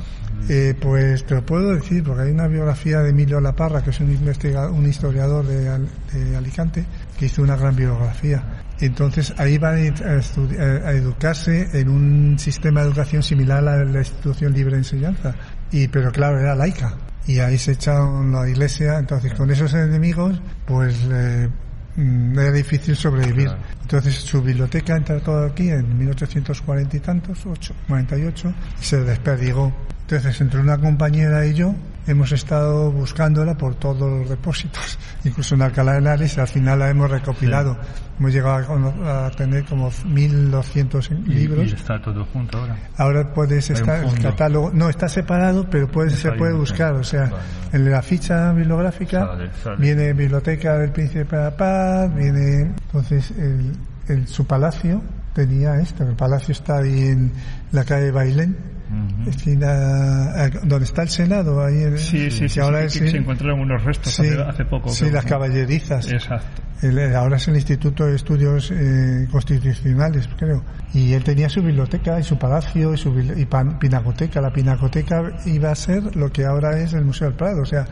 eh, 0.49 0.73
pues 0.81 1.25
te 1.25 1.35
lo 1.35 1.45
puedo 1.45 1.75
decir, 1.75 2.03
porque 2.03 2.23
hay 2.23 2.31
una 2.31 2.47
biografía 2.47 2.99
de 3.01 3.09
Emilio 3.11 3.39
Laparra, 3.39 3.81
que 3.83 3.91
es 3.91 3.99
un, 3.99 4.09
investiga- 4.11 4.69
un 4.71 4.87
historiador 4.87 5.45
de, 5.45 5.69
Al- 5.69 5.89
de 6.13 6.35
Alicante, 6.35 6.85
que 7.17 7.25
hizo 7.27 7.41
una 7.43 7.55
gran 7.55 7.75
biografía. 7.75 8.41
Entonces 8.79 9.33
ahí 9.37 9.57
va 9.57 9.69
a, 9.69 9.73
a 9.73 10.91
educarse 10.93 11.69
en 11.79 11.89
un 11.89 12.39
sistema 12.39 12.81
de 12.81 12.87
educación 12.87 13.21
similar 13.23 13.67
a 13.67 13.83
la 13.83 13.99
institución 13.99 14.53
libre 14.53 14.73
de 14.73 14.79
enseñanza. 14.79 15.35
Y, 15.71 15.87
pero 15.89 16.11
claro, 16.11 16.39
era 16.39 16.55
laica. 16.55 16.93
Y 17.29 17.37
ahí 17.37 17.59
se 17.59 17.73
echaron 17.73 18.31
la 18.31 18.49
iglesia. 18.49 18.97
Entonces 18.97 19.35
con 19.35 19.51
esos 19.51 19.71
enemigos, 19.75 20.41
pues 20.65 20.95
eh, 21.11 21.47
mm, 21.95 22.39
era 22.39 22.51
difícil 22.51 22.95
sobrevivir. 22.95 23.51
Entonces 23.83 24.15
su 24.15 24.41
biblioteca 24.41 24.97
entró 24.97 25.21
todo 25.21 25.45
aquí 25.45 25.69
en 25.69 25.95
1840 25.99 26.97
y 26.97 26.99
tantos, 26.99 27.45
8, 27.45 27.75
48, 27.87 28.53
y 28.81 28.83
se 28.83 29.03
desperdigó. 29.03 29.71
Entonces 30.01 30.41
entre 30.41 30.59
una 30.59 30.79
compañera 30.79 31.45
y 31.45 31.53
yo 31.53 31.75
hemos 32.07 32.31
estado 32.31 32.91
buscándola 32.91 33.55
por 33.55 33.75
todos 33.75 34.09
los 34.19 34.29
depósitos, 34.29 34.97
incluso 35.23 35.55
en 35.55 35.61
Alcalá 35.61 35.93
de 35.93 35.97
Henares, 35.99 36.37
y 36.37 36.39
al 36.39 36.47
final 36.47 36.79
la 36.79 36.89
hemos 36.89 37.09
recopilado. 37.11 37.77
Hemos 38.19 38.33
llegado 38.33 39.05
a, 39.07 39.31
tener 39.31 39.63
como 39.65 39.89
1.200 39.91 41.09
Y- 41.25 41.29
libros. 41.33 41.71
Y 41.71 41.75
está 41.75 42.01
todo 42.01 42.25
junto 42.25 42.57
ahora. 42.57 42.77
Ahora 42.97 43.33
puedes 43.33 43.69
Hay 43.69 43.75
estar 43.77 44.03
el 44.03 44.19
catálogo, 44.19 44.71
no 44.73 44.89
está 44.89 45.07
separado, 45.07 45.69
pero 45.69 45.87
puede, 45.87 46.09
se 46.11 46.31
puede 46.33 46.53
buscar. 46.53 46.93
O 46.95 47.03
sea, 47.03 47.23
vale. 47.25 47.37
en 47.73 47.91
la 47.91 48.01
ficha 48.01 48.51
bibliográfica 48.51 49.25
Sale, 49.25 49.51
sale. 49.63 49.77
viene 49.77 50.13
Biblioteca 50.13 50.77
del 50.77 50.91
Príncipe 50.91 51.35
de 51.35 51.43
la 51.43 51.55
Paz, 51.55 52.13
viene 52.15 52.61
entonces 52.85 53.31
el, 53.31 53.71
el- 54.07 54.27
su 54.27 54.45
palacio 54.45 55.01
tenía 55.33 55.79
esto. 55.79 56.03
El 56.03 56.15
palacio 56.15 56.51
está 56.51 56.79
ahí 56.79 57.07
en 57.07 57.31
la 57.71 57.85
calle 57.85 58.11
Bailén, 58.11 58.57
Ujú. 58.89 59.29
esquina, 59.29 60.45
eh, 60.45 60.51
donde 60.63 60.85
está 60.85 61.03
el 61.03 61.09
Senado 61.09 61.63
ahí. 61.63 61.83
en- 61.83 61.97
Sí, 61.97 62.31
sí, 62.31 62.41
que 62.41 62.49
sí, 62.49 62.59
ahora 62.59 62.83
es 62.83 62.93
se 62.93 63.17
encontraron 63.17 63.59
unos 63.59 63.83
restos 63.83 64.19
hace, 64.19 64.41
hace 64.41 64.65
poco. 64.65 64.89
sí, 64.89 65.01
creo, 65.01 65.13
las 65.15 65.25
¿no? 65.25 65.29
caballerizas. 65.29 66.11
Exacto. 66.11 66.61
El- 66.81 66.97
el- 66.97 67.15
ahora 67.15 67.37
es 67.37 67.47
el 67.47 67.55
Instituto 67.55 68.05
de 68.05 68.15
Estudios 68.15 68.71
eh, 68.71 69.27
Constitucionales, 69.31 70.29
creo. 70.37 70.63
Y 70.93 71.13
él 71.13 71.23
tenía 71.23 71.49
su 71.49 71.61
biblioteca 71.61 72.19
y 72.19 72.23
su 72.23 72.37
palacio 72.37 72.93
y 72.93 72.97
su 72.97 73.09
y 73.19 73.45
pinacoteca. 73.79 74.39
La 74.41 74.51
pinacoteca 74.53 75.21
iba 75.45 75.71
a 75.71 75.75
ser 75.75 76.15
lo 76.15 76.31
que 76.31 76.45
ahora 76.45 76.79
es 76.79 76.93
el 76.93 77.03
Museo 77.05 77.27
del 77.27 77.35
Prado. 77.37 77.61
O 77.61 77.65
sea, 77.65 77.85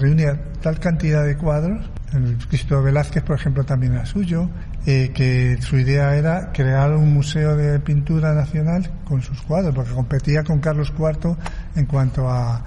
reunía 0.00 0.38
tal 0.60 0.78
cantidad 0.78 1.24
de 1.24 1.36
cuadros. 1.36 1.88
El 2.12 2.36
Cristo 2.48 2.82
Velázquez, 2.82 3.22
por 3.22 3.36
ejemplo, 3.36 3.64
también 3.64 3.94
era 3.94 4.06
suyo. 4.06 4.48
eh, 4.86 5.10
que 5.12 5.58
su 5.60 5.76
idea 5.76 6.14
era 6.16 6.50
crear 6.52 6.92
un 6.94 7.12
museo 7.12 7.56
de 7.56 7.78
pintura 7.80 8.32
nacional 8.32 8.88
con 9.04 9.20
sus 9.20 9.42
cuadros, 9.42 9.74
porque 9.74 9.90
competía 9.92 10.42
con 10.44 10.60
Carlos 10.60 10.94
IV 10.96 11.36
en 11.76 11.84
cuanto 11.84 12.26
a, 12.30 12.64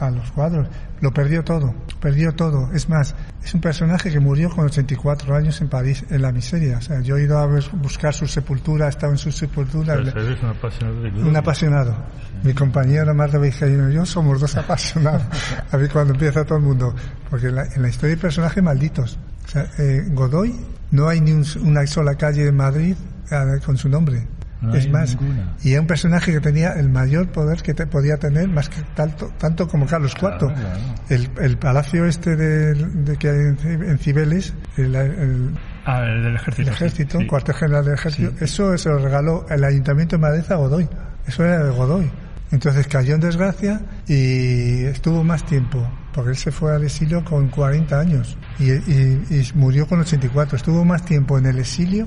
a 0.00 0.10
los 0.10 0.30
cuadros. 0.32 0.66
Lo 1.00 1.12
perdió 1.12 1.44
todo, 1.44 1.74
perdió 2.00 2.32
todo. 2.34 2.70
Es 2.72 2.88
más, 2.88 3.14
es 3.44 3.54
un 3.54 3.60
personaje 3.60 4.10
que 4.10 4.18
murió 4.20 4.48
con 4.50 4.64
84 4.66 5.34
años 5.36 5.60
en 5.60 5.68
París, 5.68 6.04
en 6.10 6.22
la 6.22 6.32
miseria. 6.32 6.78
O 6.78 6.80
sea, 6.80 7.00
yo 7.00 7.16
he 7.16 7.24
ido 7.24 7.38
a 7.38 7.46
buscar 7.74 8.14
su 8.14 8.26
sepultura, 8.26 8.86
he 8.86 8.88
estado 8.90 9.12
en 9.12 9.18
su 9.18 9.30
sepultura. 9.30 9.96
Pero 9.96 10.22
eres 10.26 10.42
un 10.42 10.48
apasionado 10.48 11.02
de. 11.02 11.08
Un 11.22 11.36
apasionado. 11.36 11.96
Mi 12.42 12.52
compañero 12.54 13.14
Marta 13.14 13.38
Vizcaíno 13.38 13.90
y 13.90 13.94
yo 13.94 14.04
somos 14.06 14.40
dos 14.40 14.56
apasionados. 14.56 15.22
A 15.70 15.76
ver 15.76 15.90
cuando 15.90 16.12
empieza 16.14 16.44
todo 16.44 16.58
el 16.58 16.64
mundo. 16.64 16.94
Porque 17.30 17.48
en 17.48 17.54
la, 17.56 17.64
en 17.66 17.82
la 17.82 17.88
historia 17.88 18.14
hay 18.14 18.20
personajes 18.20 18.62
malditos. 18.62 19.18
O 19.44 19.48
sea, 19.48 19.66
eh, 19.78 20.04
Godoy, 20.10 20.54
no 20.90 21.08
hay 21.08 21.20
ni 21.20 21.32
un- 21.32 21.44
una 21.62 21.86
sola 21.86 22.14
calle 22.16 22.48
en 22.48 22.56
Madrid 22.56 22.96
eh, 23.30 23.60
con 23.64 23.76
su 23.76 23.88
nombre. 23.88 24.26
No 24.68 24.74
es 24.74 24.88
más, 24.90 25.18
ninguna. 25.20 25.54
y 25.62 25.72
era 25.72 25.80
un 25.80 25.86
personaje 25.86 26.32
que 26.32 26.40
tenía 26.40 26.72
el 26.72 26.88
mayor 26.88 27.28
poder 27.32 27.62
que 27.62 27.74
te 27.74 27.86
podía 27.86 28.16
tener, 28.18 28.48
más 28.48 28.68
que 28.68 28.82
tanto, 28.94 29.30
tanto 29.38 29.68
como 29.68 29.86
Carlos 29.86 30.12
IV. 30.12 30.20
Claro, 30.20 30.46
claro. 30.54 30.78
El, 31.08 31.30
el 31.40 31.58
palacio 31.58 32.04
este 32.06 32.36
de, 32.36 32.74
de 32.74 33.16
que 33.16 33.28
hay 33.28 33.36
en, 33.36 33.56
Ci- 33.58 33.88
en 33.90 33.98
Cibeles, 33.98 34.54
el, 34.76 34.94
el- 34.94 35.50
Ah, 35.86 36.00
el 36.02 36.22
del 36.22 36.26
el 36.30 36.36
ejército. 36.36 36.68
sí. 36.70 36.74
ejército, 36.74 37.18
Sí. 37.20 37.26
cuartel 37.26 37.54
general 37.56 37.84
del 37.84 37.94
ejército, 37.94 38.32
eso 38.44 38.76
se 38.78 38.88
lo 38.88 38.98
regaló 38.98 39.44
el 39.50 39.62
ayuntamiento 39.64 40.16
de 40.16 40.22
Madrid 40.22 40.44
a 40.50 40.54
Godoy. 40.54 40.88
Eso 41.26 41.44
era 41.44 41.62
de 41.62 41.70
Godoy. 41.70 42.10
Entonces 42.50 42.86
cayó 42.86 43.14
en 43.16 43.20
desgracia 43.20 43.80
y 44.06 44.84
estuvo 44.84 45.24
más 45.24 45.44
tiempo, 45.44 45.86
porque 46.12 46.30
él 46.30 46.36
se 46.36 46.52
fue 46.52 46.74
al 46.74 46.84
exilio 46.84 47.24
con 47.24 47.48
40 47.48 47.98
años 47.98 48.38
y, 48.60 48.70
y- 48.70 49.26
y 49.30 49.50
murió 49.56 49.86
con 49.86 50.00
84. 50.00 50.56
Estuvo 50.56 50.84
más 50.84 51.04
tiempo 51.04 51.36
en 51.36 51.46
el 51.46 51.58
exilio 51.58 52.06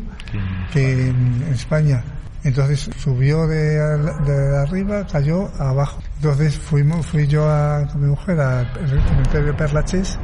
Que- 0.72 1.10
en 1.10 1.44
España. 1.54 2.02
Entonces 2.48 2.90
subió 2.98 3.46
de, 3.46 3.78
de 4.26 4.58
arriba, 4.58 5.06
cayó 5.06 5.52
abajo. 5.60 6.02
Entonces 6.16 6.58
fuimos, 6.58 7.06
fui 7.06 7.28
yo 7.28 7.46
a, 7.50 7.86
con 7.92 8.02
mi 8.02 8.08
mujer 8.08 8.40
al 8.40 8.68
cementerio 9.06 9.48
de 9.48 9.54
Perlachés, 9.54 10.18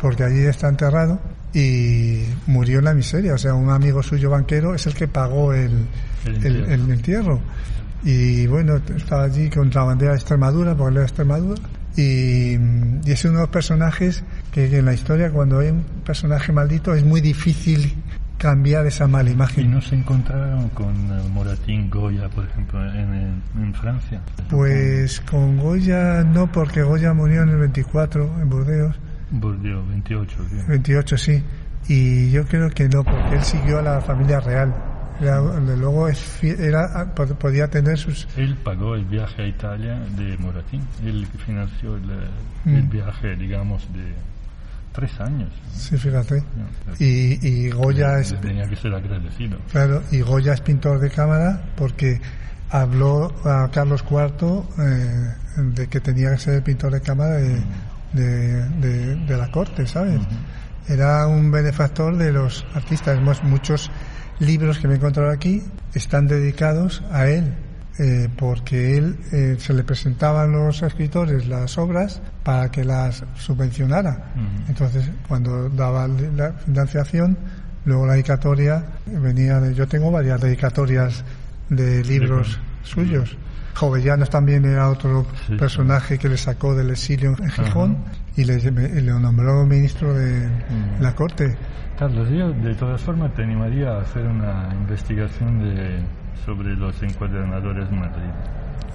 porque 0.00 0.22
allí 0.22 0.46
está 0.46 0.68
enterrado, 0.68 1.20
y 1.52 2.26
murió 2.46 2.78
en 2.78 2.84
la 2.84 2.94
miseria. 2.94 3.34
O 3.34 3.38
sea, 3.38 3.54
un 3.54 3.70
amigo 3.70 4.04
suyo 4.04 4.30
banquero 4.30 4.72
es 4.72 4.86
el 4.86 4.94
que 4.94 5.08
pagó 5.08 5.52
el, 5.52 5.88
El 6.24 6.46
el, 6.46 6.56
entierro. 6.56 6.72
el 6.74 6.90
entierro. 6.92 7.40
Y 8.04 8.46
bueno, 8.46 8.76
estaba 8.96 9.24
allí 9.24 9.50
con 9.50 9.68
la 9.70 9.82
bandera 9.82 10.12
de 10.12 10.18
Extremadura, 10.18 10.76
porque 10.76 10.90
él 10.90 10.94
era 10.94 11.00
de 11.00 11.06
Extremadura. 11.08 11.62
Y, 11.96 12.56
y 13.04 13.10
es 13.10 13.24
uno 13.24 13.34
de 13.34 13.40
los 13.40 13.50
personajes 13.50 14.22
que 14.52 14.66
en 14.66 14.84
la 14.84 14.94
historia, 14.94 15.28
cuando 15.30 15.58
hay 15.58 15.70
un 15.70 15.82
personaje 16.04 16.52
maldito, 16.52 16.94
es 16.94 17.04
muy 17.04 17.20
difícil 17.20 17.96
cambiar 18.38 18.86
esa 18.86 19.06
mala 19.06 19.30
Y 19.30 19.32
imagen. 19.32 19.70
no 19.70 19.80
se 19.80 19.94
encontraron 19.96 20.68
con 20.70 20.92
eh, 20.94 21.22
Moratín 21.32 21.88
Goya, 21.90 22.28
por 22.28 22.44
ejemplo, 22.44 22.84
en, 22.92 23.42
en- 23.56 23.74
Francia. 23.74 24.20
Pues 24.50 25.20
con 25.22 25.56
Goya 25.58 26.22
no, 26.24 26.50
porque 26.50 26.82
Goya 26.82 27.12
murió 27.12 27.42
en 27.42 27.48
el 27.50 27.56
24 27.58 28.40
en 28.40 28.48
Burdeos, 28.48 28.96
Bordeaux, 29.30 29.88
28. 29.88 30.36
creo. 30.48 30.66
28 30.68 31.18
sí, 31.18 31.42
y 31.88 32.30
yo 32.30 32.44
creo 32.46 32.70
que 32.70 32.88
no, 32.88 33.02
porque 33.04 33.34
él 33.36 33.42
siguió 33.42 33.78
a 33.78 33.82
la 33.82 34.00
familia 34.00 34.40
real. 34.40 34.74
Era- 35.20 35.40
luego 35.40 36.08
es 36.08 36.42
era, 36.42 37.14
pod- 37.14 37.36
podía 37.36 37.68
tener 37.68 37.96
sus... 37.96 38.26
Él 38.36 38.56
pagó 38.64 38.96
el 38.96 39.04
viaje 39.04 39.42
a 39.42 39.46
Italia 39.46 39.98
de 40.16 40.36
Moratín. 40.38 40.82
Él 41.04 41.26
financió 41.46 41.96
el, 41.96 42.10
el 42.66 42.82
Mm. 42.84 42.90
viaje, 42.90 43.36
digamos, 43.36 43.86
de 43.92 44.12
tres 44.94 45.20
años. 45.20 45.50
Sí, 45.74 45.98
fíjate. 45.98 46.42
Y, 46.98 47.46
y 47.46 47.70
Goya 47.70 48.20
es... 48.20 48.40
Tenía 48.40 48.66
que 48.68 48.76
ser 48.76 48.94
agradecido. 48.94 49.58
Claro, 49.70 50.02
y 50.10 50.20
Goya 50.20 50.54
es 50.54 50.60
pintor 50.60 51.00
de 51.00 51.10
cámara 51.10 51.62
porque 51.76 52.20
habló 52.70 53.32
a 53.44 53.68
Carlos 53.72 54.04
IV 54.08 54.62
eh, 54.78 55.34
de 55.74 55.86
que 55.88 56.00
tenía 56.00 56.30
que 56.30 56.38
ser 56.38 56.62
pintor 56.62 56.92
de 56.92 57.00
cámara 57.00 57.34
de, 57.34 57.60
de, 58.12 58.68
de- 58.80 59.16
de 59.16 59.36
la 59.36 59.50
corte, 59.50 59.86
¿sabes? 59.86 60.20
Era 60.88 61.26
un 61.26 61.50
benefactor 61.50 62.16
de 62.16 62.32
los 62.32 62.64
artistas. 62.74 63.18
Muchos 63.42 63.90
libros 64.38 64.78
que 64.78 64.86
me 64.88 64.94
he 64.94 64.96
encontrado 64.96 65.30
aquí 65.30 65.62
están 65.94 66.26
dedicados 66.26 67.02
a 67.10 67.26
él. 67.26 67.54
eh, 67.98 68.28
porque 68.36 68.96
él 68.98 69.16
eh, 69.32 69.56
se 69.58 69.72
le 69.72 69.84
presentaban 69.84 70.50
los 70.50 70.82
escritores 70.82 71.46
las 71.46 71.78
obras 71.78 72.20
para 72.44 72.70
que 72.70 72.84
las 72.84 73.24
subvencionara. 73.36 74.32
Entonces, 74.68 75.10
cuando 75.26 75.70
daba 75.70 76.06
la 76.06 76.52
financiación, 76.52 77.36
luego 77.86 78.06
la 78.06 78.12
dedicatoria 78.12 78.84
venía 79.06 79.60
de. 79.60 79.74
Yo 79.74 79.88
tengo 79.88 80.10
varias 80.10 80.40
dedicatorias 80.40 81.24
de 81.70 82.04
libros 82.04 82.60
suyos. 82.82 83.36
Jovellanos 83.74 84.30
también 84.30 84.64
era 84.64 84.88
otro 84.88 85.26
Sí, 85.48 85.56
personaje 85.56 86.16
que 86.16 86.28
le 86.28 86.36
sacó 86.36 86.76
del 86.76 86.90
exilio 86.90 87.34
en 87.40 87.50
Gijón 87.50 87.98
y 88.36 88.44
le, 88.44 88.60
nombró 89.02 89.66
ministro 89.66 90.14
de 90.14 90.48
la 91.00 91.14
corte. 91.14 91.56
Carlos, 91.98 92.28
yo 92.30 92.52
de 92.52 92.74
todas 92.74 93.00
formas 93.00 93.34
te 93.34 93.42
animaría 93.42 93.90
a 93.90 94.00
hacer 94.00 94.26
una 94.26 94.68
investigación 94.72 95.60
de, 95.60 96.00
sobre 96.44 96.76
los 96.76 97.02
encuadernadores 97.02 97.88
en 97.88 98.00
Madrid. 98.00 98.30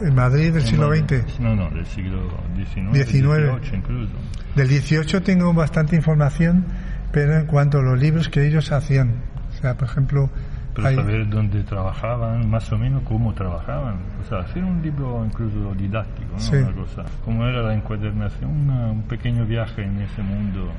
En 0.02 0.16
Madrid 0.16 0.54
del 0.54 0.62
siglo 0.64 0.94
XX. 0.96 1.40
No, 1.40 1.56
no, 1.56 1.70
del 1.72 1.86
siglo 1.86 2.20
XIX, 2.56 2.94
19. 2.94 3.44
18 3.60 3.76
incluso. 3.76 4.14
Del 4.56 4.68
18 4.68 5.22
tengo 5.24 5.54
bastante 5.54 5.96
información, 5.96 6.66
pero 7.12 7.38
en 7.38 7.46
cuanto 7.46 7.80
a 7.80 7.82
los 7.82 8.00
libros 8.00 8.30
que 8.30 8.48
ellos 8.48 8.72
hacían. 8.72 9.16
O 9.50 9.62
sea, 9.62 9.76
por 9.78 9.88
ejemplo, 9.90 10.30
Pero 10.74 10.88
hay- 10.88 10.96
saber 10.96 11.28
dónde 11.30 11.64
trabajaban, 11.64 12.50
más 12.50 12.72
o 12.72 12.78
menos 12.78 13.04
cómo 13.04 13.34
trabajaban. 13.34 13.96
O 14.24 14.30
sea, 14.30 14.40
hacer 14.40 14.64
un 14.64 14.82
libro 14.82 15.26
incluso 15.26 15.74
didáctico, 15.76 16.32
¿no? 16.34 16.40
Sí. 16.40 16.56
Una 16.56 16.72
cosa. 16.74 17.04
Cómo 17.26 17.46
era 17.46 17.62
la 17.64 17.74
encuadernación, 17.74 18.50
una- 18.50 18.92
un 18.92 19.04
pequeño 19.04 19.46
viaje 19.46 19.84
en 19.84 20.00
ese 20.02 20.22
mundo 20.22 20.72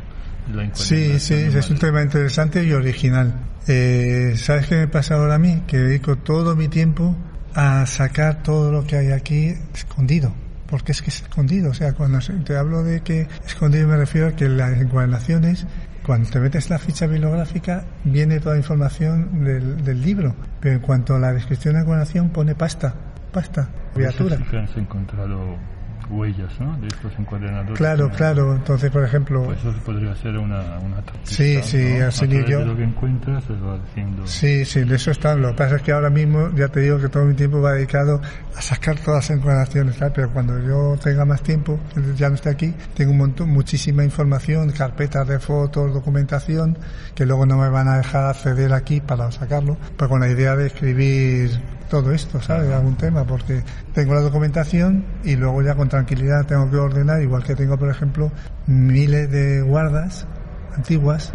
de 0.49 0.55
la 0.55 0.63
Sí, 0.75 0.95
encuadernación. 0.95 1.21
sí, 1.51 1.59
es 1.59 1.71
un 1.71 1.79
tema 1.79 2.03
interesante 2.03 2.65
y 2.65 2.73
original. 2.73 3.35
Eh, 3.69 4.33
¿Sabes 4.37 4.67
qué 4.67 4.77
me 4.77 4.89
pasa 4.89 5.17
ahora 5.17 5.35
a 5.35 5.39
mí? 5.39 5.63
Que 5.67 5.77
dedico 5.79 6.17
todo 6.17 6.57
mi 6.57 6.69
tiempo 6.69 7.15
a 7.55 7.85
sacar 7.87 8.43
todo 8.43 8.71
lo 8.73 8.85
que 8.87 8.97
hay 8.97 9.13
aquí 9.13 9.55
escondido. 9.75 10.33
Porque 10.67 10.93
es 10.93 11.03
que 11.03 11.11
es 11.11 11.23
escondido. 11.23 11.71
O 11.71 11.75
sea, 11.75 11.95
cuando 11.95 12.19
te 12.45 12.57
hablo 12.57 12.83
de 12.85 13.01
que 13.01 13.27
escondido 13.45 13.89
me 13.89 13.97
refiero 13.97 14.29
a 14.29 14.33
que 14.33 14.49
las 14.49 14.81
encuadernaciones, 14.81 15.67
cuando 16.07 16.31
te 16.31 16.39
metes 16.39 16.71
la 16.71 16.79
ficha 16.79 17.07
bibliográfica, 17.07 17.85
viene 18.05 18.39
toda 18.39 18.55
la 18.55 18.61
información 18.61 19.45
del, 19.45 19.85
del 19.85 20.01
libro. 20.01 20.35
Pero 20.61 20.77
en 20.77 20.81
cuanto 20.81 21.17
a 21.17 21.19
la 21.19 21.33
descripción 21.33 21.75
de 21.75 21.81
encuadernación, 21.81 22.31
pone 22.31 22.55
pasta, 22.55 22.95
pasta, 23.33 23.69
Por 23.93 24.03
eso 24.03 24.13
criatura. 24.25 24.37
sí 24.37 24.45
que 24.45 24.59
has 24.59 24.77
encontrado 24.77 25.57
huellas, 26.11 26.59
¿no? 26.61 26.77
De 26.79 26.89
estos 26.89 27.13
encuadernadores. 27.19 27.77
Claro, 27.79 28.09
¿no? 28.09 28.15
claro. 28.15 28.55
Entonces, 28.55 28.91
por 28.91 29.05
ejemplo, 29.05 29.45
Pues 29.45 29.59
eso 29.61 29.73
podría 29.85 30.15
ser 30.17 30.37
una, 30.39 30.79
una 30.81 31.03
Sí, 31.25 31.61
sí, 31.63 31.97
¿no? 31.99 32.07
así 32.07 32.27
través 32.27 32.47
yo- 32.49 32.59
de 32.61 32.65
lo 32.67 32.77
que 32.77 32.83
encuentras 32.85 33.45
se 33.45 33.53
va 33.55 33.77
haciendo... 33.77 34.27
Sí, 34.27 34.65
sí, 34.65 34.85
de 34.85 34.97
eso 34.97 35.11
está. 35.11 35.35
Lo 35.35 35.49
que 35.51 35.55
pasa 35.55 35.77
es 35.77 35.83
que 35.83 35.93
ahora 35.93 36.11
mismo, 36.11 36.51
ya 36.55 36.69
te 36.69 36.81
digo 36.81 36.99
que 37.01 37.09
todo 37.09 37.25
mi 37.25 37.35
tiempo 37.35 37.61
va 37.61 37.73
dedicado 37.73 38.21
a 38.57 38.61
sacar 38.63 38.99
todas 38.99 39.29
las 39.29 39.39
encuadernaciones, 39.39 39.97
¿sabes? 39.97 40.13
Pero 40.17 40.31
cuando 40.31 40.59
yo 40.61 40.97
tenga 41.03 41.25
más 41.25 41.43
tiempo, 41.43 41.79
ya 42.17 42.29
no 42.29 42.35
esté 42.35 42.51
aquí, 42.51 42.75
tengo 42.95 43.13
un 43.13 43.19
montón, 43.19 43.49
muchísima 43.51 44.05
información, 44.05 44.71
carpetas 44.71 45.27
de 45.29 45.39
fotos, 45.39 45.93
documentación, 45.95 46.77
que 47.15 47.25
luego 47.27 47.47
no 47.47 47.57
me 47.57 47.69
van 47.69 47.89
a 47.89 47.97
dejar 47.99 48.27
acceder 48.31 48.73
aquí 48.73 49.01
para 49.01 49.31
sacarlo, 49.31 49.77
pero 49.97 50.09
con 50.09 50.21
la 50.21 50.29
idea 50.29 50.57
de 50.57 50.67
escribir 50.67 51.51
todo 51.91 52.13
esto, 52.13 52.41
¿sabes? 52.41 52.71
Algún 52.73 52.97
tema, 52.97 53.25
porque 53.25 53.63
tengo 53.93 54.15
la 54.15 54.21
documentación 54.21 55.05
y 55.25 55.37
luego 55.37 55.61
ya 55.63 55.75
con 55.75 55.89
tranquilidad 55.89 56.47
tengo 56.47 56.71
que 56.71 56.77
ordenar, 56.77 57.21
igual 57.21 57.43
que 57.43 57.55
tengo, 57.55 57.77
por 57.77 57.91
ejemplo, 57.91 58.31
miles 58.67 59.31
de 59.31 59.61
guardas 59.63 60.27
antiguas 60.77 61.33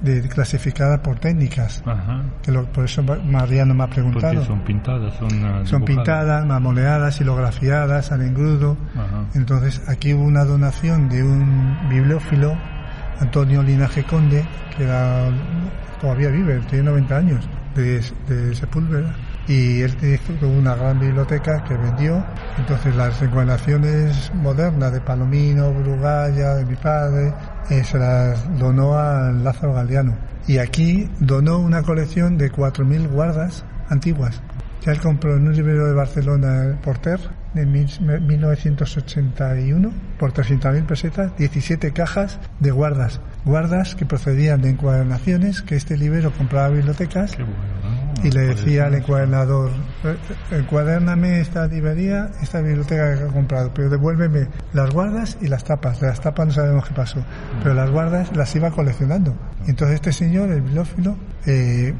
de, 0.00 0.22
clasificadas 0.28 1.00
por 1.00 1.18
técnicas. 1.18 1.82
Ajá. 1.86 2.22
Que 2.42 2.52
lo- 2.52 2.64
por 2.72 2.84
eso 2.84 3.02
Mariano 3.02 3.74
me 3.74 3.84
ha 3.84 3.86
preguntado. 3.88 4.32
Porque 4.34 4.46
son 4.46 4.60
pintadas, 4.64 5.14
son... 5.14 5.28
ah, 5.44 5.62
Son 5.64 5.84
pintadas, 5.84 6.44
mamoneadas, 6.46 7.20
hilografiadas, 7.20 8.12
al 8.12 8.22
engrudo. 8.22 8.76
Ajá. 8.94 9.24
Entonces 9.34 9.80
aquí 9.88 10.12
hubo 10.14 10.24
una 10.24 10.44
donación 10.44 11.08
de 11.08 11.22
un 11.22 11.76
bibliófilo, 11.88 12.56
Antonio 13.20 13.62
Linaje 13.62 14.04
Conde, 14.04 14.44
que 14.76 14.84
era, 14.84 15.28
todavía 16.00 16.28
vive, 16.28 16.60
tiene 16.68 16.84
90 16.84 17.16
años, 17.16 17.48
de, 17.74 18.02
de 18.28 18.54
Sepúlveda. 18.54 19.14
Y 19.48 19.82
él 19.82 19.96
tuvo 20.40 20.50
una 20.50 20.74
gran 20.74 20.98
biblioteca 20.98 21.62
que 21.64 21.76
vendió. 21.76 22.24
Entonces 22.58 22.94
las 22.96 23.20
encuadernaciones 23.22 24.32
modernas 24.34 24.92
de 24.92 25.00
Palomino, 25.00 25.72
Brugalla, 25.72 26.54
de 26.54 26.64
mi 26.64 26.74
padre, 26.76 27.32
eh, 27.70 27.84
se 27.84 27.98
las 27.98 28.58
donó 28.58 28.94
a 28.98 29.30
Lázaro 29.30 29.74
Galeano. 29.74 30.16
Y 30.48 30.58
aquí 30.58 31.08
donó 31.20 31.58
una 31.58 31.82
colección 31.82 32.38
de 32.38 32.50
4.000 32.50 33.08
guardas 33.08 33.64
antiguas 33.88 34.42
que 34.82 34.92
él 34.92 35.00
compró 35.00 35.36
en 35.36 35.48
un 35.48 35.52
librero 35.54 35.86
de 35.88 35.94
Barcelona, 35.94 36.78
Porter, 36.80 37.18
de 37.54 37.66
mil- 37.66 37.88
1981, 38.00 39.90
por 40.16 40.32
300.000 40.32 40.86
pesetas, 40.86 41.36
17 41.36 41.92
cajas 41.92 42.38
de 42.60 42.70
guardas. 42.70 43.20
Guardas 43.44 43.96
que 43.96 44.06
procedían 44.06 44.62
de 44.62 44.70
encuadernaciones 44.70 45.62
que 45.62 45.74
este 45.74 45.96
librero 45.96 46.30
compraba 46.30 46.66
a 46.66 46.70
bibliotecas 46.70 47.34
Qué 47.34 47.42
bueno, 47.42 47.56
¿no? 47.58 47.75
Y 48.26 48.30
le 48.30 48.46
Por 48.46 48.56
decía 48.56 48.86
al 48.86 48.94
eso- 48.94 49.02
encuadernador, 49.02 49.70
"Eh, 50.04 50.16
encuadername 50.58 51.40
esta 51.40 51.66
librería, 51.66 52.30
esta 52.42 52.60
biblioteca 52.60 53.16
que 53.16 53.24
he 53.24 53.26
comprado, 53.28 53.72
pero 53.74 53.88
devuélveme 53.90 54.48
las 54.72 54.90
guardas 54.90 55.38
y 55.40 55.48
las 55.48 55.64
tapas. 55.64 56.00
De 56.00 56.08
las 56.08 56.20
tapas 56.20 56.46
no 56.48 56.52
sabemos 56.52 56.86
qué 56.88 56.94
pasó, 56.94 57.24
pero 57.62 57.74
las 57.74 57.90
guardas 57.90 58.34
las 58.36 58.54
iba 58.56 58.70
coleccionando. 58.70 59.36
Y 59.66 59.70
entonces 59.70 59.96
este 59.96 60.12
señor, 60.12 60.50
el 60.50 60.60
bibliófilo, 60.62 61.16
eh, 61.46 61.94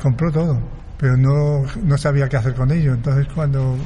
compró 0.00 0.30
todo 0.30 0.60
pero 0.96 1.16
no, 1.18 1.64
no 1.82 1.98
sabía 1.98 2.28
qué 2.30 2.36
hacer 2.38 2.54
con 2.54 2.70
ello. 2.70 2.94
Entonces 2.94 3.26
cuando 3.34 3.76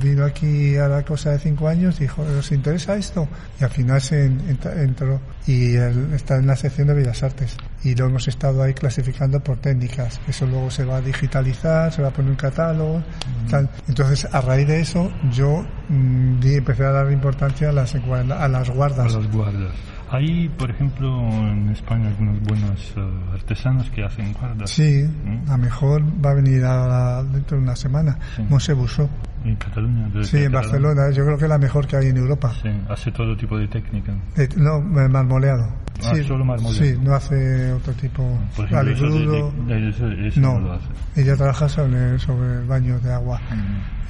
vino 0.00 0.24
aquí 0.24 0.76
a 0.76 0.86
la 0.86 1.02
cosa 1.04 1.30
de 1.30 1.38
cinco 1.40 1.66
años 1.66 1.98
dijo, 1.98 2.22
¿os 2.22 2.52
interesa 2.52 2.94
esto? 2.94 3.26
Y 3.60 3.64
al 3.64 3.70
final 3.70 4.00
se 4.00 4.26
entró 4.26 5.20
y 5.48 5.74
está 6.14 6.36
en 6.36 6.46
la 6.46 6.54
sección 6.54 6.86
de 6.88 6.94
Bellas 6.94 7.22
Artes. 7.24 7.56
Y 7.82 7.94
lo 7.94 8.06
hemos 8.06 8.28
estado 8.28 8.62
ahí 8.62 8.74
clasificando 8.74 9.40
por 9.40 9.56
técnicas. 9.58 10.20
Eso 10.28 10.46
luego 10.46 10.70
se 10.70 10.84
va 10.84 10.96
a 10.96 11.00
digitalizar, 11.00 11.92
se 11.92 12.02
va 12.02 12.08
a 12.08 12.10
poner 12.12 12.30
un 12.32 12.36
catálogo, 12.36 13.02
tal. 13.50 13.68
Entonces, 13.88 14.28
a 14.32 14.40
raíz 14.40 14.66
de 14.68 14.80
eso, 14.80 15.10
yo 15.32 15.64
mm, 15.88 16.40
di- 16.40 16.54
empecé 16.56 16.84
a 16.84 16.90
dar 16.92 17.10
importancia 17.10 17.70
a 17.70 17.72
las, 17.72 17.94
a 17.94 18.48
las 18.48 18.68
A 18.68 18.72
guardas. 18.72 19.14
las 19.14 19.30
guardas. 19.32 19.72
Hay, 20.12 20.48
por 20.58 20.68
ejemplo, 20.70 21.08
en 21.28 21.68
España 21.70 22.08
algunos 22.08 22.40
buenos 22.42 22.92
eh, 22.96 23.00
artesanos 23.32 23.88
que 23.90 24.04
hacen 24.04 24.32
guardas. 24.32 24.68
Sí, 24.70 25.04
¿Mm? 25.24 25.48
a 25.50 25.56
mejor 25.56 26.02
va 26.24 26.30
a 26.30 26.34
venir 26.34 26.64
ahora 26.64 27.22
dentro 27.22 27.56
de 27.58 27.62
una 27.62 27.76
semana. 27.76 28.18
Sí. 28.34 28.42
Monse 28.48 28.72
Busó. 28.72 29.08
En 29.44 29.54
Cataluña. 29.56 30.08
Sí, 30.08 30.10
en 30.10 30.22
Cataluña. 30.22 30.50
Barcelona. 30.50 31.10
Yo 31.12 31.24
creo 31.24 31.38
que 31.38 31.44
es 31.44 31.48
la 31.48 31.58
mejor 31.58 31.86
que 31.86 31.96
hay 31.96 32.06
en 32.08 32.16
Europa. 32.16 32.52
Sí, 32.60 32.68
hace 32.88 33.12
todo 33.12 33.36
tipo 33.36 33.56
de 33.56 33.68
técnica. 33.68 34.12
Eh, 34.36 34.48
no, 34.56 34.78
eh, 34.78 35.08
marmoleado. 35.08 35.68
Ah, 36.02 36.12
solo 36.26 36.44
marmoleado. 36.44 36.84
Sí, 36.84 36.98
no 37.00 37.14
hace 37.14 37.72
otro 37.72 37.92
tipo. 37.92 38.36
Por 38.56 38.64
ejemplo, 38.64 38.90
eso, 38.92 39.04
de- 39.06 39.12
aligrudo. 39.16 39.52
de- 39.68 39.88
eso- 39.90 40.08
eso 40.10 40.40
no. 40.40 40.54
No, 40.54 40.60
lo 40.60 40.72
hace. 40.72 40.86
ella 41.16 41.36
trabaja 41.36 41.68
sobre, 41.68 42.18
sobre 42.18 42.54
el 42.54 42.64
baño 42.66 42.98
de 42.98 43.12
agua. 43.12 43.40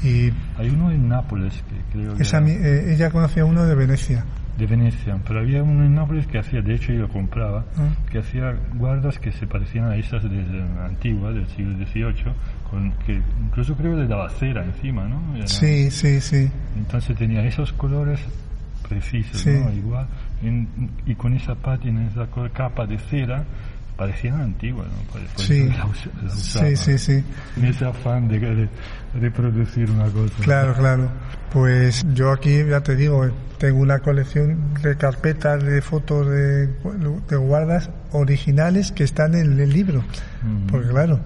Y 0.03 0.31
Hay 0.57 0.71
uno 0.71 0.91
en 0.91 1.09
Nápoles 1.11 1.63
que 1.69 1.77
creo 1.93 2.15
que 2.15 2.23
esa, 2.23 2.39
era 2.39 2.49
eh, 2.49 2.95
ella 2.95 3.11
conocía 3.11 3.43
a 3.43 3.47
uno 3.47 3.67
de 3.67 3.75
Venecia. 3.75 4.25
De 4.61 4.67
Venecia, 4.67 5.19
pero 5.27 5.41
había 5.41 5.63
uno 5.63 5.85
en 5.85 5.95
Nápoles 5.95 6.27
que 6.27 6.39
hacía, 6.39 6.61
de 6.63 6.75
hecho 6.75 6.93
yo 6.93 7.01
lo 7.01 7.09
compraba, 7.09 7.65
Ah. 7.77 7.89
que 8.11 8.19
hacía 8.19 8.55
guardas 8.75 9.19
que 9.19 9.33
se 9.33 9.47
parecían 9.47 9.87
a 9.87 9.97
esas 9.97 10.23
de 10.23 10.31
la 10.31 10.85
antigua, 10.87 11.33
del 11.33 11.47
siglo 11.49 11.75
XVIII, 11.87 12.33
con, 12.71 12.93
que 13.07 13.21
incluso 13.43 13.75
creo 13.75 13.97
le 13.97 14.07
daba 14.07 14.29
cera 14.31 14.63
encima, 14.65 15.09
¿no? 15.09 15.37
Era- 15.37 15.47
Sí, 15.47 15.91
sí, 15.91 16.21
sí. 16.21 16.49
Entonces 16.77 17.17
tenía 17.17 17.43
esos 17.45 17.73
colores 17.73 18.21
precisos, 18.89 19.41
Sí. 19.41 19.51
¿no? 19.51 19.73
Igual, 19.73 20.07
en- 20.43 20.69
y 21.07 21.15
con 21.15 21.33
esa 21.35 21.55
pátina, 21.55 22.07
esa 22.07 22.27
capa 22.53 22.87
de 22.87 22.99
cera, 22.99 23.43
parecían 23.97 24.41
antiguas, 24.41 24.87
¿no? 24.89 25.13
Por- 25.13 25.21
por 25.27 25.45
Sí. 25.45 25.61
eso 25.61 25.77
la 25.79 25.87
us- 25.87 26.09
la 26.23 26.33
usaba. 26.33 26.67
Sí, 26.69 26.77
sí, 26.77 26.99
sí. 26.99 27.25
En 27.59 27.65
ese 27.67 27.85
afán 27.85 28.29
de, 28.29 28.39
de 28.39 28.69
reproducir 29.15 29.91
una 29.91 30.07
cosa. 30.07 30.35
Claro, 30.43 30.75
claro. 30.75 31.09
Pues 31.53 32.05
yo 32.15 32.31
aquí, 32.31 32.65
ya 32.65 32.81
te 32.81 32.95
digo, 32.95 33.29
tengo 33.59 33.81
una 33.81 33.99
colección 33.99 34.75
de 34.83 34.97
carpetas 34.97 35.63
de 35.65 35.83
fotos 35.83 36.29
de, 36.29 36.69
de 37.29 37.37
guardas 37.37 37.91
originales 38.13 38.93
que 38.93 39.05
están 39.05 39.35
en 39.35 39.59
el 39.59 39.71
libro. 39.71 40.05
Porque 40.71 40.89
claro, 40.89 41.21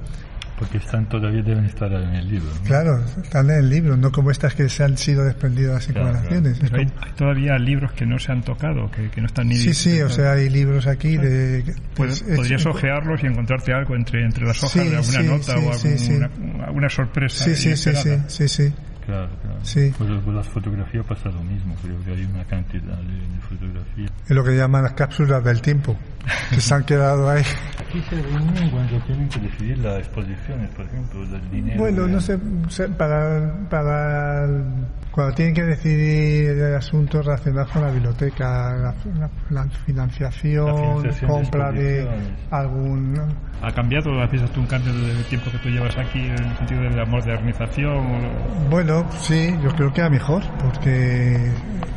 Porque 0.58 0.78
están 0.78 1.08
todavía 1.08 1.42
deben 1.42 1.64
estar 1.64 1.90
en 1.92 2.14
el 2.14 2.28
libro. 2.28 2.48
¿no? 2.54 2.62
claro, 2.64 3.04
están 3.22 3.50
en 3.50 3.56
el 3.58 3.68
libro, 3.70 3.96
no 3.96 4.12
como 4.12 4.30
estas 4.30 4.54
que 4.54 4.68
se 4.68 4.84
han 4.84 4.96
sido 4.96 5.24
desprendidas 5.24 5.74
las 5.74 5.86
Claro, 5.88 6.16
hay, 6.18 6.86
como- 6.86 7.00
hay 7.02 7.12
todavía 7.16 7.58
libros 7.58 7.92
que 7.92 8.06
no 8.06 8.18
se 8.20 8.30
han 8.30 8.42
tocado, 8.42 8.88
que, 8.90 9.10
que 9.10 9.20
no 9.20 9.26
están 9.26 9.48
ni... 9.48 9.56
Sí, 9.56 9.74
sí, 9.74 10.00
o 10.00 10.08
sea, 10.08 10.32
hay 10.32 10.48
libros 10.48 10.86
aquí 10.86 11.16
de... 11.16 11.64
Puedes- 11.96 12.22
es- 12.22 12.36
podrías 12.36 12.64
ojearlos 12.66 13.20
y 13.24 13.26
encontrarte 13.26 13.72
algo 13.72 13.96
entre, 13.96 14.24
entre 14.24 14.46
las 14.46 14.62
hojas 14.62 14.70
Sí, 14.84 14.88
de 14.90 14.96
alguna 14.96 15.20
sí, 15.20 15.26
nota 15.26 15.58
sí, 15.76 16.12
o 16.20 16.64
alguna 16.64 16.88
sorpresa. 16.88 17.44
Sí, 17.44 17.56
sí, 17.56 17.76
sí, 17.76 17.90
sí, 18.28 18.48
sí. 18.48 18.72
Claro, 19.06 19.28
claro. 19.42 19.58
Sí. 19.62 19.92
Pues 19.98 20.10
con 20.24 20.34
las 20.36 20.48
fotografías 20.48 21.04
pasa 21.06 21.28
lo 21.28 21.42
mismo, 21.42 21.74
creo 21.82 22.02
que 22.04 22.12
hay 22.12 22.24
una 22.24 22.44
cantidad 22.44 22.96
de, 22.98 23.12
de 23.14 23.40
fotografías. 23.48 24.10
Es 24.26 24.30
lo 24.30 24.42
que 24.44 24.56
llaman 24.56 24.82
las 24.84 24.92
cápsulas 24.92 25.44
del 25.44 25.60
tiempo, 25.60 25.96
que 26.50 26.60
se 26.60 26.74
han 26.74 26.84
quedado 26.86 27.28
ahí. 27.28 27.42
Aquí 27.78 28.00
se 28.08 28.22
reúnen 28.22 28.70
cuando 28.70 28.98
tienen 29.06 29.28
que 29.28 29.40
decidir 29.40 29.78
las 29.78 29.98
exposiciones, 29.98 30.70
por 30.70 30.86
ejemplo, 30.86 31.26
del 31.26 31.50
dinero. 31.50 31.78
Bueno, 31.80 32.02
de- 32.06 32.12
no 32.12 32.20
sé, 32.70 32.88
para, 32.96 33.52
para 33.68 34.46
cuando 35.10 35.34
tienen 35.34 35.54
que 35.54 35.62
decidir 35.62 36.62
asuntos 36.76 37.24
relacionados 37.24 37.70
con 37.70 37.82
la 37.82 37.90
biblioteca, 37.90 38.74
la, 38.74 38.94
la- 39.18 39.30
la 39.50 39.68
financiación, 39.86 40.66
La 40.66 40.74
financiación 40.74 41.30
compra 41.30 41.70
de 41.72 42.08
algún... 42.50 43.20
¿Ha 43.62 43.72
cambiado? 43.72 44.20
¿Has 44.20 44.30
visto 44.30 44.48
tú 44.50 44.60
un 44.60 44.66
cambio 44.66 44.92
del 44.92 45.24
tiempo 45.24 45.50
que 45.50 45.58
tú 45.58 45.68
llevas 45.70 45.96
aquí 45.96 46.18
en 46.20 46.32
el 46.32 46.56
sentido 46.58 46.82
de 46.82 46.90
la 46.90 47.04
modernización? 47.06 47.96
o- 47.96 48.70
Bueno, 48.94 49.10
sí, 49.20 49.58
yo 49.60 49.70
creo 49.70 49.92
que 49.92 50.02
a 50.02 50.08
mejor, 50.08 50.42
porque 50.62 51.50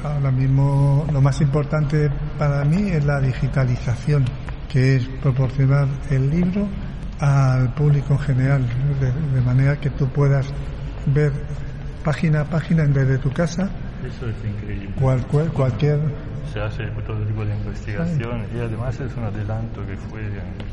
ahora 0.03 0.31
mismo 0.31 1.05
lo 1.13 1.21
más 1.21 1.39
importante 1.41 2.09
para 2.39 2.65
mí 2.65 2.89
es 2.89 3.05
la 3.05 3.19
digitalización, 3.21 4.25
que 4.67 4.95
es 4.95 5.05
proporcionar 5.21 5.87
el 6.09 6.27
libro 6.31 6.67
al 7.19 7.71
público 7.75 8.13
en 8.13 8.19
general, 8.19 8.65
de, 8.99 9.11
de 9.35 9.41
manera 9.45 9.79
que 9.79 9.91
tú 9.91 10.07
puedas 10.07 10.47
ver 11.13 11.31
página 12.03 12.41
a 12.41 12.45
página 12.45 12.83
desde 12.85 13.19
tu 13.19 13.31
casa 13.31 13.69
Eso 14.03 14.27
es 14.27 14.35
increíble. 14.43 14.89
cual- 14.99 15.21
cual- 15.27 15.51
cualquier 15.53 15.99
Se 16.51 16.61
hace 16.61 16.85
todo 17.05 17.17
tipo 17.25 17.45
de 17.45 17.53
investigación 17.55 18.45
y 18.55 18.59
además 18.59 18.99
es 18.99 19.15
un 19.15 19.25
adelanto 19.25 19.85
que 19.85 19.95
fue, 20.09 20.21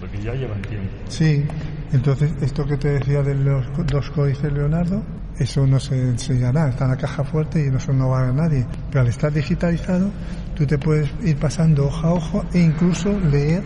porque 0.01 0.23
ya 0.23 0.33
llevan 0.33 0.63
tiempo. 0.63 0.89
Sí, 1.09 1.45
entonces 1.93 2.33
esto 2.41 2.65
que 2.65 2.77
te 2.79 2.89
decía 2.93 3.23
de 3.23 3.35
los 3.35 3.67
dos 3.89 4.09
códices 4.11 4.51
Leonardo, 4.53 5.03
eso 5.39 5.67
no 5.67 5.81
se 5.81 6.01
enseñará, 6.01 6.69
está 6.69 6.85
en 6.85 6.91
la 6.93 6.97
caja 6.97 7.25
fuerte 7.25 7.65
y 7.65 7.75
eso 7.75 7.93
no 7.93 8.11
va 8.11 8.21
a 8.21 8.23
ver 8.27 8.35
nadie. 8.35 8.67
Pero 8.91 9.01
al 9.01 9.09
estar 9.09 9.33
digitalizado, 9.33 10.11
tú 10.55 10.67
te 10.67 10.79
puedes 10.79 11.11
ir 11.25 11.37
pasando 11.37 11.87
hoja 11.87 12.09
a 12.09 12.13
hoja 12.13 12.43
e 12.53 12.61
incluso 12.61 13.11
leer 13.19 13.63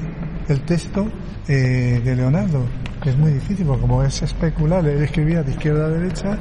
el 0.48 0.60
texto 0.62 1.06
eh, 1.46 2.00
de 2.02 2.16
Leonardo, 2.16 2.64
que 3.02 3.10
es 3.10 3.16
muy 3.16 3.32
difícil, 3.32 3.66
porque 3.66 3.82
como 3.82 4.02
es 4.02 4.22
especular, 4.22 4.86
él 4.86 5.02
escribía 5.02 5.42
de 5.42 5.50
izquierda 5.52 5.86
a 5.86 5.88
derecha, 5.88 6.38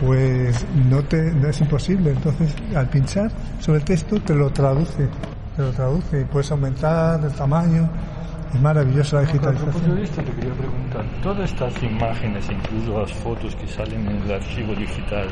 pues 0.00 0.66
no, 0.88 1.02
te, 1.04 1.32
no 1.32 1.48
es 1.48 1.60
imposible. 1.60 2.10
Entonces, 2.10 2.54
al 2.74 2.88
pinchar 2.88 3.30
sobre 3.60 3.78
el 3.80 3.84
texto, 3.84 4.20
te 4.20 4.34
lo 4.34 4.50
traduce, 4.50 5.08
te 5.54 5.62
lo 5.62 5.70
traduce 5.72 6.20
y 6.20 6.24
puedes 6.24 6.50
aumentar 6.50 7.22
el 7.22 7.32
tamaño. 7.32 7.88
Es 8.54 8.60
maravillosa 8.60 9.16
la 9.16 9.22
A 9.22 9.32
propósito 9.32 9.50
digitalización. 9.50 9.96
de 9.96 10.02
esto 10.04 10.22
te 10.22 10.32
quería 10.32 10.54
preguntar, 10.54 11.04
todas 11.22 11.50
estas 11.50 11.82
imágenes, 11.82 12.48
incluso 12.50 13.00
las 13.00 13.12
fotos 13.12 13.54
que 13.56 13.66
salen 13.66 14.08
en 14.08 14.22
el 14.22 14.32
archivo 14.32 14.74
digital, 14.74 15.28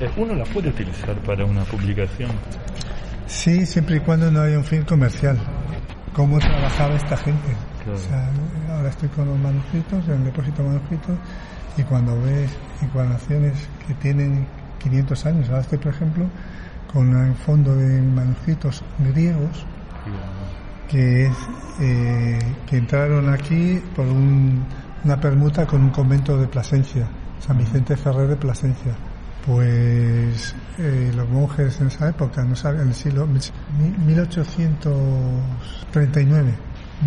eh, 0.00 0.10
¿uno 0.16 0.34
la 0.34 0.44
puede 0.44 0.68
utilizar 0.68 1.16
para 1.22 1.44
una 1.44 1.62
publicación? 1.64 2.30
Sí, 3.26 3.64
siempre 3.64 3.96
y 3.96 4.00
cuando 4.00 4.30
no 4.30 4.42
haya 4.42 4.58
un 4.58 4.64
fin 4.64 4.82
comercial. 4.82 5.38
¿Cómo 6.12 6.38
trabajaba 6.38 6.96
esta 6.96 7.16
gente? 7.16 7.54
Claro. 7.84 7.98
O 7.98 8.02
sea, 8.02 8.30
ahora 8.76 8.88
estoy 8.90 9.08
con 9.10 9.26
los 9.26 9.38
manuscritos, 9.38 10.04
en 10.08 10.14
el 10.14 10.24
depósito 10.24 10.62
de 10.62 10.68
manuscritos, 10.68 11.16
y 11.76 11.82
cuando 11.84 12.20
ves 12.22 12.50
encuadernaciones 12.82 13.68
que 13.86 13.94
tienen 13.94 14.46
500 14.80 15.26
años, 15.26 15.48
ahora 15.48 15.60
estoy, 15.60 15.78
por 15.78 15.94
ejemplo, 15.94 16.24
con 16.92 17.14
un 17.14 17.34
fondo 17.36 17.74
de 17.76 18.02
manuscritos 18.02 18.82
griegos 18.98 19.64
que 20.90 21.26
es 21.26 21.32
eh, 21.80 22.38
que 22.66 22.76
entraron 22.78 23.28
aquí 23.32 23.80
por 23.94 24.06
un- 24.06 24.64
una 25.04 25.18
permuta 25.20 25.66
con 25.66 25.82
un 25.82 25.90
convento 25.90 26.36
de 26.36 26.46
Plasencia, 26.46 27.06
San 27.38 27.56
Vicente 27.58 27.96
Ferrer 27.96 28.28
de 28.28 28.36
Plasencia. 28.36 28.94
Pues 29.46 30.54
eh, 30.78 31.10
los 31.16 31.26
monjes 31.30 31.80
en 31.80 31.86
esa 31.86 32.10
época, 32.10 32.44
no 32.44 32.54
sabían, 32.54 32.82
en 32.82 32.88
el 32.88 32.94
siglo 32.94 33.26
mil- 33.26 33.96
1839, 34.06 36.54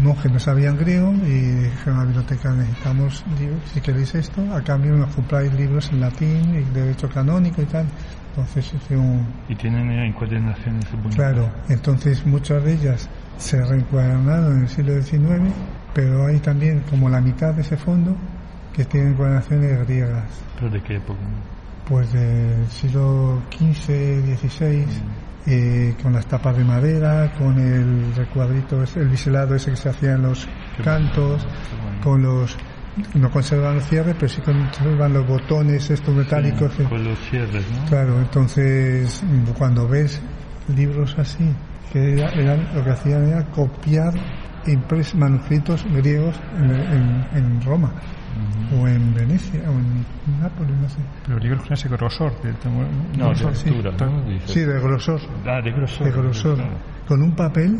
monjes 0.02 0.32
no 0.32 0.39
sabían 0.39 0.76
griego 0.78 1.13
y 1.13 1.39
dijeron 1.69 1.98
a 1.98 2.00
la 2.00 2.06
biblioteca 2.06 2.52
necesitamos 2.54 3.24
libros, 3.39 3.60
si 3.72 3.82
queréis 3.82 4.15
esto, 4.15 4.41
a 4.56 4.62
cambio 4.63 4.93
nos 4.96 5.13
compráis 5.13 5.54
libros 5.54 5.91
en 5.91 6.00
latín 6.02 6.56
y 6.56 6.63
derecho 6.74 7.08
canónico 7.10 7.62
y 7.62 7.65
tal. 7.65 7.86
Entonces 8.30 8.74
hice 8.74 8.98
un, 8.98 9.28
Y 9.48 9.54
tienen 9.56 9.91
eh, 9.91 10.08
encuadernaciones 10.08 10.91
bonitas. 10.91 11.15
Claro, 11.15 11.52
entonces 11.69 12.26
muchas 12.26 12.63
de 12.63 12.74
ellas 12.74 13.08
se 13.38 13.63
reencuadernaron 13.63 14.58
en 14.58 14.62
el 14.63 14.69
siglo 14.69 15.02
XIX, 15.02 15.52
pero 15.93 16.28
hay 16.28 16.39
también 16.39 16.82
como 16.89 17.10
la 17.10 17.22
mitad 17.22 17.54
de 17.54 17.62
ese 17.62 17.78
fondo 17.78 18.15
que 18.74 18.86
tienen 18.86 19.12
encuadernaciones 19.13 19.86
griegas, 19.88 20.24
¿Pero 20.56 20.69
de 20.72 20.82
qué 20.82 20.96
época? 20.96 21.19
pues 21.88 22.12
del 22.13 22.67
siglo 22.69 23.41
XV, 23.52 24.38
XVI, 24.38 24.86
eh, 25.46 25.93
con 26.02 26.13
las 26.13 26.26
tapas 26.26 26.56
de 26.58 26.63
madera, 26.63 27.34
con 27.38 27.60
el 27.60 28.15
recuadrito, 28.15 28.82
el 28.96 29.10
biselado 29.10 29.56
ese 29.56 29.72
que 29.72 29.78
se 29.78 29.89
hacía 29.89 30.13
en 30.13 30.22
los 30.24 30.48
Qué 30.78 30.84
cantos, 30.84 31.46
bueno. 31.84 32.02
con 32.02 32.24
los 32.24 32.58
no 33.15 33.30
conservan 33.32 33.76
los 33.76 33.88
cierres, 33.88 34.15
pero 34.15 34.30
sí 34.30 34.39
conservan 34.41 35.13
los 35.13 35.28
botones 35.28 35.89
estos 35.89 36.15
metálicos. 36.15 36.72
Sí, 36.78 36.84
con 36.84 37.04
los 37.04 37.19
cierres, 37.30 37.65
¿no? 37.72 37.86
Claro, 37.89 38.19
entonces 38.19 39.22
cuando 39.58 39.88
ves 39.88 40.22
libros 40.76 41.15
así, 41.17 41.43
que 41.91 42.13
era- 42.13 42.30
eran, 42.32 42.67
lo 42.76 42.84
que 42.84 42.89
hacían 42.91 43.26
era 43.28 43.43
copiar 43.46 44.13
impres, 44.65 45.13
manuscritos 45.15 45.86
griegos 45.91 46.39
en, 46.58 46.72
en- 46.72 47.28
en 47.36 47.62
Roma, 47.62 47.91
o 48.80 48.88
en 48.88 49.13
Venecia, 49.13 49.62
o 49.69 49.74
en 49.74 50.06
Nápoles, 50.41 50.76
no 50.78 50.89
sé. 50.89 51.00
Pero 51.28 51.38
libros 51.39 51.69
ese 51.69 51.89
grosor. 51.89 52.32
de- 52.41 52.54
de- 52.54 53.17
No, 53.17 53.30
de 53.30 53.36
sí. 53.56 53.69
altura, 53.69 53.91
¿no? 54.00 54.22
Dices. 54.24 54.52
Sí, 54.52 54.60
de 54.62 54.80
grosor, 54.80 55.19
Ah, 55.46 55.62
de 55.62 55.72
grosor. 55.72 56.06
de 56.08 56.12
grosor, 56.12 56.58
con 57.08 57.22
un 57.22 57.36
papel 57.36 57.78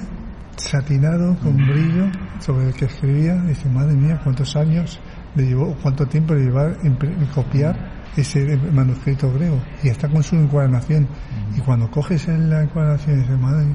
satinado 0.57 1.35
con 1.39 1.55
brillo 1.55 2.05
sobre 2.39 2.67
el 2.67 2.73
que 2.73 2.85
escribía. 2.85 3.35
Dice, 3.43 3.67
madre 3.69 3.95
mía, 3.95 4.19
cuántos 4.23 4.55
años 4.55 4.99
le 5.35 5.45
llevó, 5.47 5.75
cuánto 5.81 6.05
tiempo 6.05 6.33
le 6.35 6.43
impre- 6.51 7.27
copiar 7.33 7.75
ese 8.15 8.58
manuscrito 8.71 9.32
griego 9.34 9.60
y 9.84 9.89
está 9.89 10.08
con 10.10 10.21
su 10.23 10.36
encuadernación. 10.36 11.08
Y 11.56 11.60
cuando 11.62 11.89
coges 11.89 12.28
en 12.28 12.49
la 12.49 12.63
encuadernación 12.63 13.21
dices, 13.21 13.39
madre, 13.39 13.67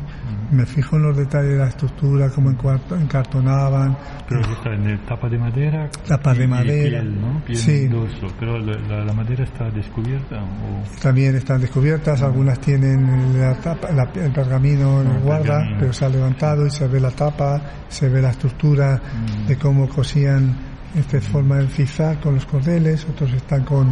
me 0.50 0.64
fijo 0.66 0.96
en 0.96 1.02
los 1.02 1.16
detalles 1.16 1.52
de 1.52 1.58
la 1.58 1.68
estructura, 1.68 2.30
cómo 2.30 2.50
encartonaban, 2.50 3.96
Pero 4.28 4.40
está 4.40 4.74
en 4.74 5.04
tapa 5.06 5.28
de 5.28 5.38
madera. 5.38 5.90
Tapas 6.06 6.38
de 6.38 6.46
madera. 6.46 7.00
Piel, 7.00 7.20
¿no? 7.20 7.42
Piel 7.44 7.58
Sí. 7.58 7.86
dorso. 7.88 8.26
Pero 8.38 8.58
la, 8.58 8.76
la- 8.88 9.04
la 9.04 9.12
madera 9.12 9.44
está 9.44 9.70
descubierta 9.70 10.36
o 10.42 11.00
también 11.00 11.34
están 11.36 11.60
descubiertas, 11.60 12.22
algunas 12.22 12.60
tienen 12.60 13.38
la 13.40 13.54
tapa- 13.60 13.90
la- 13.92 14.10
el 14.14 14.32
pergamino 14.32 15.00
en 15.02 15.08
Ah, 15.08 15.14
el 15.16 15.22
guarda, 15.22 15.44
pergamino. 15.44 15.76
pero 15.80 15.92
se 15.92 16.04
ha 16.04 16.08
levantado 16.08 16.66
y 16.66 16.70
se 16.70 16.86
ve 16.88 17.00
la 17.00 17.10
tapa, 17.10 17.60
se 17.88 18.08
ve 18.08 18.20
la 18.22 18.30
estructura 18.30 19.00
de 19.46 19.56
cómo 19.56 19.88
cosían 19.88 20.67
esta 20.96 21.20
forma 21.20 21.56
del 21.56 21.68
zigzag 21.68 22.20
con 22.20 22.34
los 22.34 22.46
cordeles, 22.46 23.06
otros 23.08 23.32
están 23.32 23.64
con... 23.64 23.88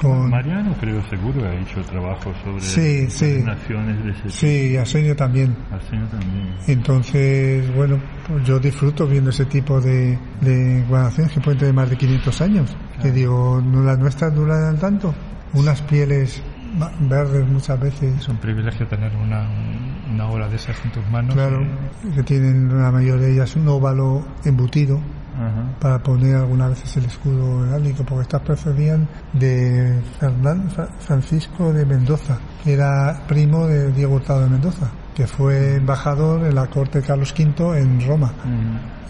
con 0.00 0.28
Mariano 0.30 0.74
creo 0.80 1.02
seguro 1.08 1.44
ha 1.46 1.54
hecho 1.54 1.80
trabajo 1.82 2.32
sobre 2.44 2.60
Sí, 2.60 3.10
sí. 3.10 3.42
naciones 3.44 4.04
de 4.04 4.10
ese 4.10 4.30
sí, 4.30 4.76
Arsenio 4.76 5.16
también. 5.16 5.56
Arsenio 5.72 6.06
también. 6.06 6.54
Entonces, 6.66 7.74
bueno, 7.74 7.98
pues 8.26 8.44
yo 8.44 8.58
disfruto 8.58 9.06
viendo 9.06 9.30
ese 9.30 9.46
tipo 9.46 9.80
de, 9.80 10.18
de 10.40 10.78
encuadernaciones 10.80 11.32
que 11.32 11.40
pueden 11.40 11.58
tener 11.58 11.74
más 11.74 11.88
de 11.90 11.96
500 11.96 12.40
años. 12.42 12.76
Que 13.02 13.10
digo, 13.10 13.60
no 13.64 13.82
las 13.82 13.98
nuestras 13.98 14.34
duran 14.34 14.78
tanto. 14.78 15.14
Unas 15.54 15.80
pieles 15.82 16.42
verdes 17.08 17.46
muchas 17.48 17.80
veces, 17.80 18.14
Es 18.18 18.28
un 18.28 18.36
privilegio 18.36 18.86
tener 18.88 19.14
una, 19.16 19.48
una 20.12 20.28
obra 20.28 20.48
de 20.48 20.56
esas 20.56 20.76
en 20.84 20.90
tus 20.92 21.08
manos. 21.10 21.34
claro, 21.34 21.64
que 22.14 22.22
tienen 22.22 22.68
la 22.82 22.90
mayoría 22.90 23.26
de 23.26 23.32
ellas 23.32 23.56
un 23.56 23.66
óvalo 23.68 24.26
embutido 24.44 25.00
Ajá. 25.36 25.76
para 25.80 25.98
poner 25.98 26.36
algunas 26.36 26.70
veces 26.70 26.96
el 26.96 27.04
escudo 27.04 27.66
heráldico, 27.66 28.04
porque 28.04 28.22
estas 28.22 28.42
procedían 28.42 29.06
de 29.32 30.00
Francisco 31.00 31.72
de 31.72 31.84
Mendoza, 31.84 32.38
que 32.64 32.72
era 32.72 33.22
primo 33.28 33.66
de 33.66 33.92
Diego 33.92 34.14
Hurtado 34.14 34.40
de 34.42 34.50
Mendoza, 34.50 34.90
que 35.14 35.26
fue 35.26 35.76
embajador 35.76 36.46
en 36.46 36.54
la 36.54 36.66
corte 36.66 37.00
de 37.00 37.06
Carlos 37.06 37.34
V 37.36 37.78
en 37.78 38.06
Roma. 38.06 38.32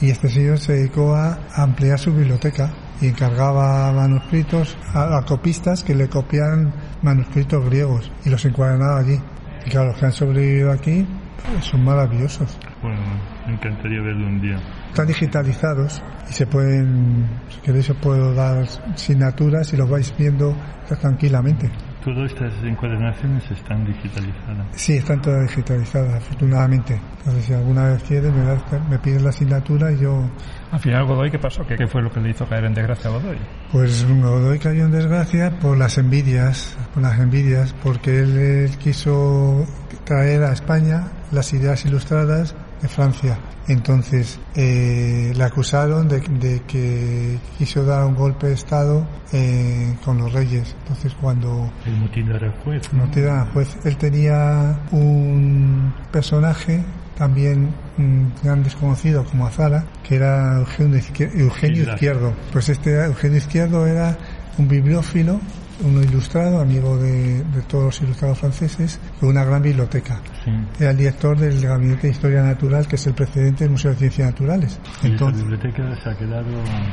Y 0.00 0.10
este 0.10 0.28
señor 0.28 0.58
se 0.58 0.74
dedicó 0.74 1.14
a 1.14 1.38
ampliar 1.54 1.98
su 1.98 2.12
biblioteca 2.12 2.72
y 3.00 3.08
encargaba 3.08 3.92
manuscritos 3.92 4.76
a, 4.94 5.18
a 5.18 5.22
copistas 5.24 5.82
que 5.84 5.94
le 5.94 6.08
copiaran 6.08 6.72
manuscritos 7.02 7.64
griegos 7.64 8.10
y 8.24 8.30
los 8.30 8.44
encuadernaba 8.44 8.98
allí. 8.98 9.20
Y 9.64 9.70
claro, 9.70 9.88
los 9.88 9.98
que 9.98 10.06
han 10.06 10.12
sobrevivido 10.12 10.72
aquí 10.72 11.06
pues, 11.50 11.64
son 11.64 11.84
maravillosos. 11.84 12.58
Bueno, 12.82 13.00
me 13.46 13.54
encantaría 13.54 14.00
verlo 14.00 14.26
un 14.26 14.40
día. 14.40 14.56
Están 14.88 15.06
digitalizados 15.06 16.02
y 16.28 16.32
se 16.32 16.46
pueden, 16.46 17.26
si 17.48 17.60
queréis 17.60 17.90
os 17.90 17.96
puedo 17.98 18.34
dar 18.34 18.66
asignaturas 18.92 19.72
y 19.72 19.76
los 19.76 19.88
vais 19.88 20.12
viendo 20.18 20.56
tranquilamente. 21.00 21.70
Todas 22.04 22.30
estas 22.30 22.52
encuadernaciones 22.62 23.50
están 23.50 23.84
digitalizadas. 23.84 24.66
Sí, 24.72 24.92
están 24.94 25.20
todas 25.20 25.42
digitalizadas, 25.48 26.14
afortunadamente. 26.14 27.00
Entonces, 27.18 27.44
si 27.46 27.52
alguna 27.52 27.86
vez 27.88 28.02
quieres, 28.04 28.32
me, 28.32 28.44
das- 28.44 28.62
me 28.88 28.96
pides 29.00 29.22
la 29.22 29.30
asignatura 29.30 29.90
y 29.90 29.98
yo 29.98 30.30
Al 30.70 30.78
final, 30.78 31.04
Godoy, 31.04 31.32
¿qué 31.32 31.40
pasó? 31.40 31.66
¿Qué, 31.66 31.74
qué 31.74 31.88
fue 31.88 32.02
lo 32.02 32.10
que 32.12 32.20
le 32.20 32.30
hizo 32.30 32.46
caer 32.48 32.66
en 32.66 32.74
desgracia 32.74 33.10
a 33.10 33.14
Godoy? 33.14 33.38
Pues 33.72 34.06
Godoy 34.08 34.58
cayó 34.60 34.84
en 34.84 34.92
desgracia 34.92 35.58
por 35.58 35.76
las 35.76 35.98
envidias, 35.98 36.78
por 36.94 37.02
las 37.02 37.18
envidias, 37.18 37.74
porque 37.82 38.20
él, 38.20 38.36
él 38.38 38.78
quiso 38.78 39.66
traer 40.04 40.44
a 40.44 40.52
España 40.52 41.08
las 41.32 41.52
ideas 41.54 41.84
ilustradas 41.86 42.54
de 42.80 42.88
Francia. 42.88 43.38
Entonces 43.68 44.38
eh, 44.54 45.32
le 45.34 45.44
acusaron 45.44 46.08
de, 46.08 46.20
de 46.20 46.62
que 46.66 47.38
quiso 47.58 47.84
dar 47.84 48.04
un 48.04 48.14
golpe 48.14 48.48
de 48.48 48.54
Estado 48.54 49.06
eh, 49.32 49.94
con 50.04 50.18
los 50.18 50.32
reyes. 50.32 50.74
Entonces 50.82 51.14
cuando 51.20 51.70
El 51.84 51.96
motín 51.96 52.26
de 52.26 52.34
Aranjuez. 52.34 52.92
no 52.92 53.10
te 53.10 53.22
dan 53.22 53.40
a 53.40 53.46
juez, 53.52 53.76
él 53.84 53.96
tenía 53.96 54.80
un 54.92 55.92
personaje 56.12 56.84
también 57.16 57.70
un 57.98 58.32
gran 58.42 58.62
desconocido 58.62 59.24
como 59.24 59.46
Azara, 59.46 59.84
que 60.06 60.16
era 60.16 60.58
Eugenio. 60.58 60.98
Izquierdo. 60.98 62.34
Pues 62.52 62.68
este 62.68 63.04
Eugenio 63.04 63.38
Izquierdo 63.38 63.86
era 63.86 64.16
un 64.58 64.68
bibliófilo, 64.68 65.40
uno 65.84 66.02
ilustrado, 66.02 66.60
amigo 66.60 66.96
de, 66.96 67.42
de 67.44 67.62
todos 67.62 67.84
los 67.84 68.00
ilustrados 68.02 68.38
franceses, 68.38 68.98
con 69.20 69.30
una 69.30 69.44
gran 69.44 69.62
biblioteca. 69.62 70.20
Sí. 70.44 70.50
Era 70.80 70.90
el 70.90 70.96
director 70.96 71.38
del 71.38 71.60
Gabinete 71.60 72.06
de 72.06 72.12
Historia 72.12 72.42
Natural, 72.42 72.86
que 72.86 72.96
es 72.96 73.06
el 73.06 73.14
precedente 73.14 73.64
del 73.64 73.72
Museo 73.72 73.90
de 73.92 73.96
Ciencias 73.98 74.28
Naturales. 74.28 74.80
Y 74.84 75.06
esa 75.06 75.06
Entonces, 75.06 75.42
biblioteca 75.42 76.02
se 76.02 76.10
ha 76.10 76.16
quedado... 76.16 76.48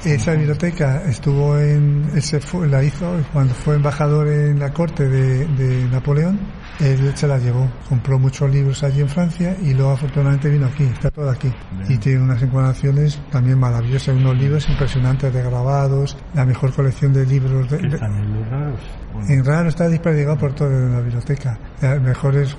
esa 0.06 0.32
biblioteca 0.34 1.04
estuvo 1.08 1.58
en, 1.58 2.10
él 2.13 2.22
se 2.22 2.39
fue, 2.39 2.67
la 2.67 2.84
hizo 2.84 3.19
cuando 3.32 3.54
fue 3.54 3.76
embajador 3.76 4.28
en 4.28 4.60
la 4.60 4.72
corte 4.72 5.08
de, 5.08 5.46
de 5.48 5.86
Napoleón, 5.89 6.39
él 6.79 7.12
se 7.15 7.27
la 7.27 7.38
llevó, 7.38 7.69
compró 7.88 8.17
muchos 8.19 8.49
libros 8.49 8.83
allí 8.83 9.01
en 9.01 9.09
Francia 9.09 9.55
y 9.62 9.73
luego 9.73 9.91
afortunadamente 9.91 10.49
vino 10.49 10.65
aquí, 10.67 10.83
está 10.83 11.09
todo 11.12 11.29
aquí. 11.29 11.51
Y 11.88 11.97
tiene 11.97 12.21
unas 12.23 12.41
encuadernaciones 12.41 13.19
también 13.31 13.59
maravillosas, 13.59 14.15
unos 14.15 14.38
libros 14.38 14.67
impresionantes 14.69 15.33
de 15.33 15.43
grabados, 15.43 16.17
la 16.33 16.45
mejor 16.45 16.73
colección 16.73 17.13
de 17.13 17.25
libros 17.25 17.69
de, 17.69 17.77
de- 17.77 17.89
los 17.89 17.99
raros. 18.49 18.79
Bueno, 19.13 19.27
en 19.29 19.45
raro 19.45 19.69
está 19.69 19.88
desperdigado 19.88 20.38
por 20.38 20.53
toda 20.55 20.71
la 20.71 20.99
biblioteca. 21.01 21.59
Eh, 21.81 21.99
Mejores 21.99 22.55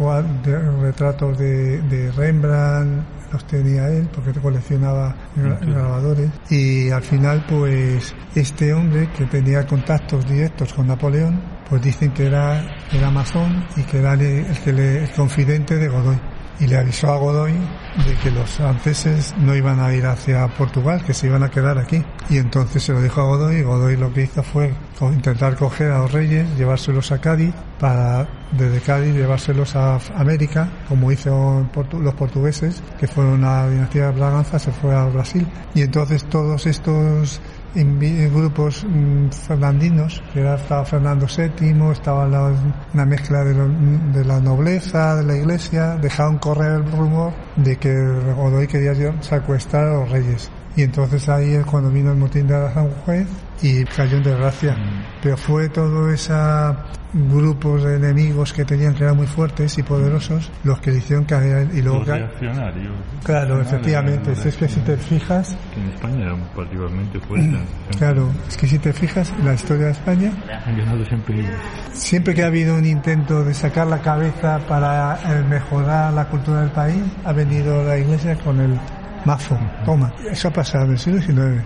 retratos 0.81 1.37
de, 1.39 1.81
de 1.83 2.13
Rembrandt 2.13 3.03
los 3.33 3.45
tenía 3.47 3.89
él 3.89 4.09
porque 4.15 4.39
coleccionaba 4.41 5.15
gra- 5.37 5.59
grabadores. 5.61 6.31
Y 6.51 6.91
al 6.91 7.03
final, 7.03 7.45
pues, 7.49 8.15
este 8.37 8.73
hombre 8.73 9.09
que 9.17 9.25
tenía 9.27 9.67
contactos 9.67 10.25
directos 10.29 10.73
con 10.73 10.87
Napoleón, 10.87 11.41
pues 11.75 11.83
dicen 11.83 12.13
que 12.13 12.27
era, 12.27 12.65
era 12.93 13.11
masón 13.11 13.65
y 13.77 13.83
que 13.83 13.99
era 13.99 14.15
le- 14.15 14.47
el, 14.49 14.59
que 14.61 14.73
le- 14.73 15.03
el 15.03 15.11
confidente 15.11 15.75
de 15.77 15.89
Godoy. 15.89 16.17
Y 16.61 16.69
le 16.69 16.79
avisó 16.79 17.11
a 17.13 17.17
Godoy 17.17 17.51
de 17.53 18.15
que 18.23 18.31
los 18.31 18.49
franceses 18.49 19.35
no 19.39 19.57
iban 19.57 19.81
a 19.81 19.93
ir 19.93 20.07
hacia 20.07 20.47
Portugal, 20.47 21.03
que 21.05 21.13
se 21.13 21.27
iban 21.27 21.43
a 21.43 21.51
quedar 21.51 21.79
aquí. 21.79 22.01
Y 22.31 22.39
entonces 22.39 22.81
se 22.85 22.93
lo 22.93 23.03
dijo 23.03 23.21
a 23.23 23.25
Godoy 23.25 23.57
y 23.57 23.63
Godoy 23.63 23.97
lo 23.97 24.13
que 24.13 24.23
hizo 24.23 24.41
fue 24.45 24.73
intentar 25.13 25.57
coger 25.57 25.91
a 25.91 25.99
los 25.99 26.13
reyes, 26.13 26.47
llevárselos 26.57 27.11
a 27.11 27.21
Cádiz, 27.21 27.53
para 27.81 28.29
desde 28.53 28.79
Cádiz 28.81 29.15
llevárselos 29.17 29.75
a 29.75 29.99
América, 30.15 30.69
como 30.89 31.11
hizo 31.11 31.67
los 32.01 32.15
portugueses, 32.15 32.81
que 33.01 33.09
fueron 33.09 33.43
a 33.45 33.65
la 33.65 33.71
dinastía 33.71 34.07
de 34.07 34.13
Braganza, 34.13 34.57
se 34.61 34.71
fue 34.71 34.95
a 34.95 35.07
Brasil. 35.07 35.45
Y 35.75 35.83
entonces 35.83 36.23
todos 36.27 36.67
estos 36.67 37.41
invi- 37.77 38.31
grupos 38.33 38.85
mm, 38.89 39.29
fernandinos, 39.31 40.23
que 40.33 40.41
era, 40.41 40.55
estaba 40.57 40.85
Fernando 40.85 41.27
VII, 41.27 41.91
estaba 41.93 42.27
la, 42.29 42.53
una 42.93 43.05
mezcla 43.07 43.45
de, 43.45 43.55
lo- 43.55 43.69
de 44.13 44.25
la 44.25 44.41
nobleza, 44.41 45.17
de 45.17 45.25
la 45.25 45.37
iglesia, 45.37 45.97
dejaron 45.97 46.39
correr 46.39 46.73
el 46.83 46.91
rumor 46.93 47.33
de 47.57 47.77
que 47.77 47.93
Godoy 48.37 48.67
quería 48.67 48.95
secuestrar 49.23 49.85
a 49.89 49.95
los 50.01 50.11
reyes. 50.11 50.51
Y 50.77 50.83
entonces 50.83 51.29
ahí 51.29 51.55
es 51.55 51.65
cuando 51.67 51.91
vino 51.91 52.11
el 52.11 52.19
motín 52.19 52.47
de 52.49 52.55
Aranjuez 52.57 53.29
y 53.63 53.85
cayó 53.85 54.17
en 54.19 54.23
desgracia. 54.23 54.77
Pero 55.23 55.37
fue 55.37 55.69
todo 55.69 56.11
esos 56.11 56.77
grupos 57.15 57.85
de 57.85 57.97
enemigos 57.97 58.53
que 58.53 58.65
tenían 58.65 58.93
que 58.95 59.05
eran 59.05 59.17
muy 59.17 59.27
fuertes 59.27 59.79
y 59.79 59.83
poderosos 59.85 60.51
los 60.65 60.81
que 60.81 60.91
le 60.91 60.99
hicieron 60.99 61.25
caer 61.25 61.69
y 61.73 61.81
luego 61.81 61.99
los 61.99 62.09
reaccionarios. 62.09 62.93
Claro, 63.23 63.61
efectivamente. 63.61 64.33
Es 64.33 64.57
que 64.57 64.69
si 64.69 64.81
te 64.81 64.97
fijas, 64.97 65.57
que 65.73 65.81
en 65.81 65.89
España 65.91 66.25
eran 66.25 66.41
particularmente 66.55 67.21
fuertes. 67.21 67.61
claro, 67.97 68.31
es 68.49 68.57
que 68.57 68.67
si 68.67 68.79
te 68.79 68.93
fijas, 68.93 69.33
la 69.45 69.55
historia 69.55 69.87
de 69.87 69.93
España, 69.93 70.33
Han 70.67 70.77
ganado 70.77 71.05
siempre 71.05 71.45
siempre 71.93 72.35
que 72.35 72.43
ha 72.43 72.47
habido 72.47 72.75
un 72.75 72.85
intento 72.85 73.45
de 73.45 73.55
sacar 73.55 73.87
la 73.87 74.01
cabeza 74.01 74.59
para 74.69 75.19
eh, 75.25 75.45
mejorar 75.49 76.13
la 76.13 76.29
cultura 76.29 76.61
del 76.63 76.71
país, 76.71 77.03
ha 77.25 77.33
venido 77.33 77.85
la 77.85 77.97
iglesia 77.97 78.37
con 78.37 78.61
el 78.61 78.79
mazo. 79.25 79.59
Toma, 79.85 80.13
eso 80.31 80.49
ha 80.49 80.53
pasado 80.53 80.87
en 80.87 80.91
el 80.93 80.99
siglo 80.99 81.21
XIX. 81.21 81.63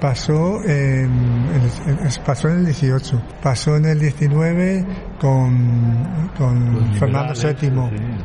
Pasó 0.00 0.62
en, 0.64 1.10
en- 1.10 1.98
en- 1.98 2.24
pasó 2.24 2.48
en 2.48 2.58
el 2.58 2.64
18, 2.66 3.20
pasó 3.42 3.76
en 3.76 3.84
el 3.86 3.98
19 3.98 4.86
con, 5.20 6.30
con 6.38 6.92
Fernando 6.94 7.34
VII. 7.34 7.70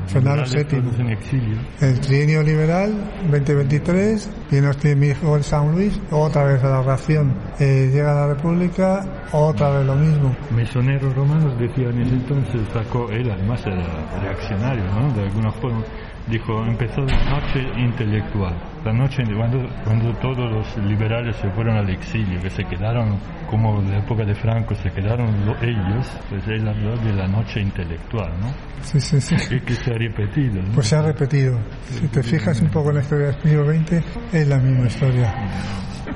Fernando 0.08 0.44
VII. 0.54 0.80
en. 1.02 1.58
El 1.82 2.00
trienio 2.00 2.44
liberal, 2.44 2.94
2023, 3.32 4.30
viene 4.52 4.68
el 4.68 5.04
hijo 5.04 5.36
de 5.38 5.44
San 5.44 5.72
Luis, 5.72 6.00
otra 6.12 6.44
vez 6.44 6.64
a 6.64 6.70
la 6.70 6.82
ración. 6.84 7.34
Eh, 7.60 7.90
llega 7.92 8.14
la 8.14 8.28
República, 8.36 9.06
otra 9.32 9.70
vez 9.72 9.86
lo 9.88 9.96
mismo. 9.96 10.36
Mesoneros 10.56 11.16
romanos 11.16 11.58
decía 11.60 11.90
en 11.90 12.02
ese 12.02 12.14
entonces, 12.14 12.62
sacó, 12.72 13.10
él 13.10 13.32
además 13.32 13.62
era 13.66 13.84
reaccionario, 14.22 14.84
¿no? 14.94 15.12
De 15.14 15.24
alguna 15.24 15.52
forma, 15.54 15.84
dijo, 16.30 16.64
empezó 16.66 17.02
la 17.02 17.32
noche 17.32 17.60
intelectual, 17.78 18.54
la 18.86 18.94
noche 18.94 19.24
cuando, 19.36 19.68
cuando 19.84 20.14
todos 20.16 20.52
los 20.52 20.78
liberales 20.86 21.36
se 21.38 21.50
fueron 21.52 21.78
al 21.78 21.90
exilio, 21.90 22.40
que 22.42 22.50
se 22.50 22.64
quedaron, 22.66 23.18
como 23.50 23.80
en 23.80 23.92
la 23.92 24.00
época 24.00 24.26
de 24.26 24.36
Franco, 24.36 24.76
se 24.76 24.92
quedaron 24.92 25.46
lo- 25.46 25.56
ellos, 25.62 26.06
pues 26.30 26.46
él 26.48 26.68
habló 26.68 26.98
de 26.98 27.14
la 27.14 27.28
noche 27.28 27.62
intelectual, 27.62 28.32
¿no? 28.42 28.54
Sí, 28.84 29.00
sí, 29.00 29.22
sí. 29.22 29.36
Que, 29.48 29.62
que 29.62 29.74
se 29.76 29.92
ha 29.92 29.98
repetido, 29.98 30.62
¿no? 30.62 30.74
Pues 30.74 30.88
se 30.88 30.96
ha 30.98 31.02
repetido. 31.02 31.58
Si 31.90 32.08
te 32.08 32.22
fijas 32.24 32.60
un 32.62 32.70
poco 32.70 32.90
en 32.90 32.96
la 32.98 33.02
historia 33.02 33.28
del 33.28 33.42
siglo 33.42 33.66
XX, 33.66 34.04
es 34.34 34.48
la 34.48 34.58
misma 34.58 34.88
historia. 34.88 35.34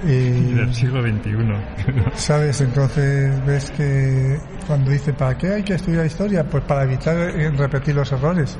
Y 0.04 0.54
del 0.54 0.74
siglo 0.76 1.02
XXI. 1.02 1.32
¿Sabes? 2.14 2.60
Entonces 2.62 3.46
ves 3.46 3.72
que 3.72 4.38
cuando 4.68 4.92
dice, 4.92 5.14
¿para 5.14 5.38
qué 5.38 5.54
hay 5.54 5.64
que 5.64 5.76
estudiar 5.76 6.06
historia? 6.06 6.44
Pues 6.44 6.64
para 6.66 6.84
evitar 6.84 7.18
eh, 7.18 7.50
repetir 7.52 7.96
los 7.96 8.12
errores. 8.12 8.58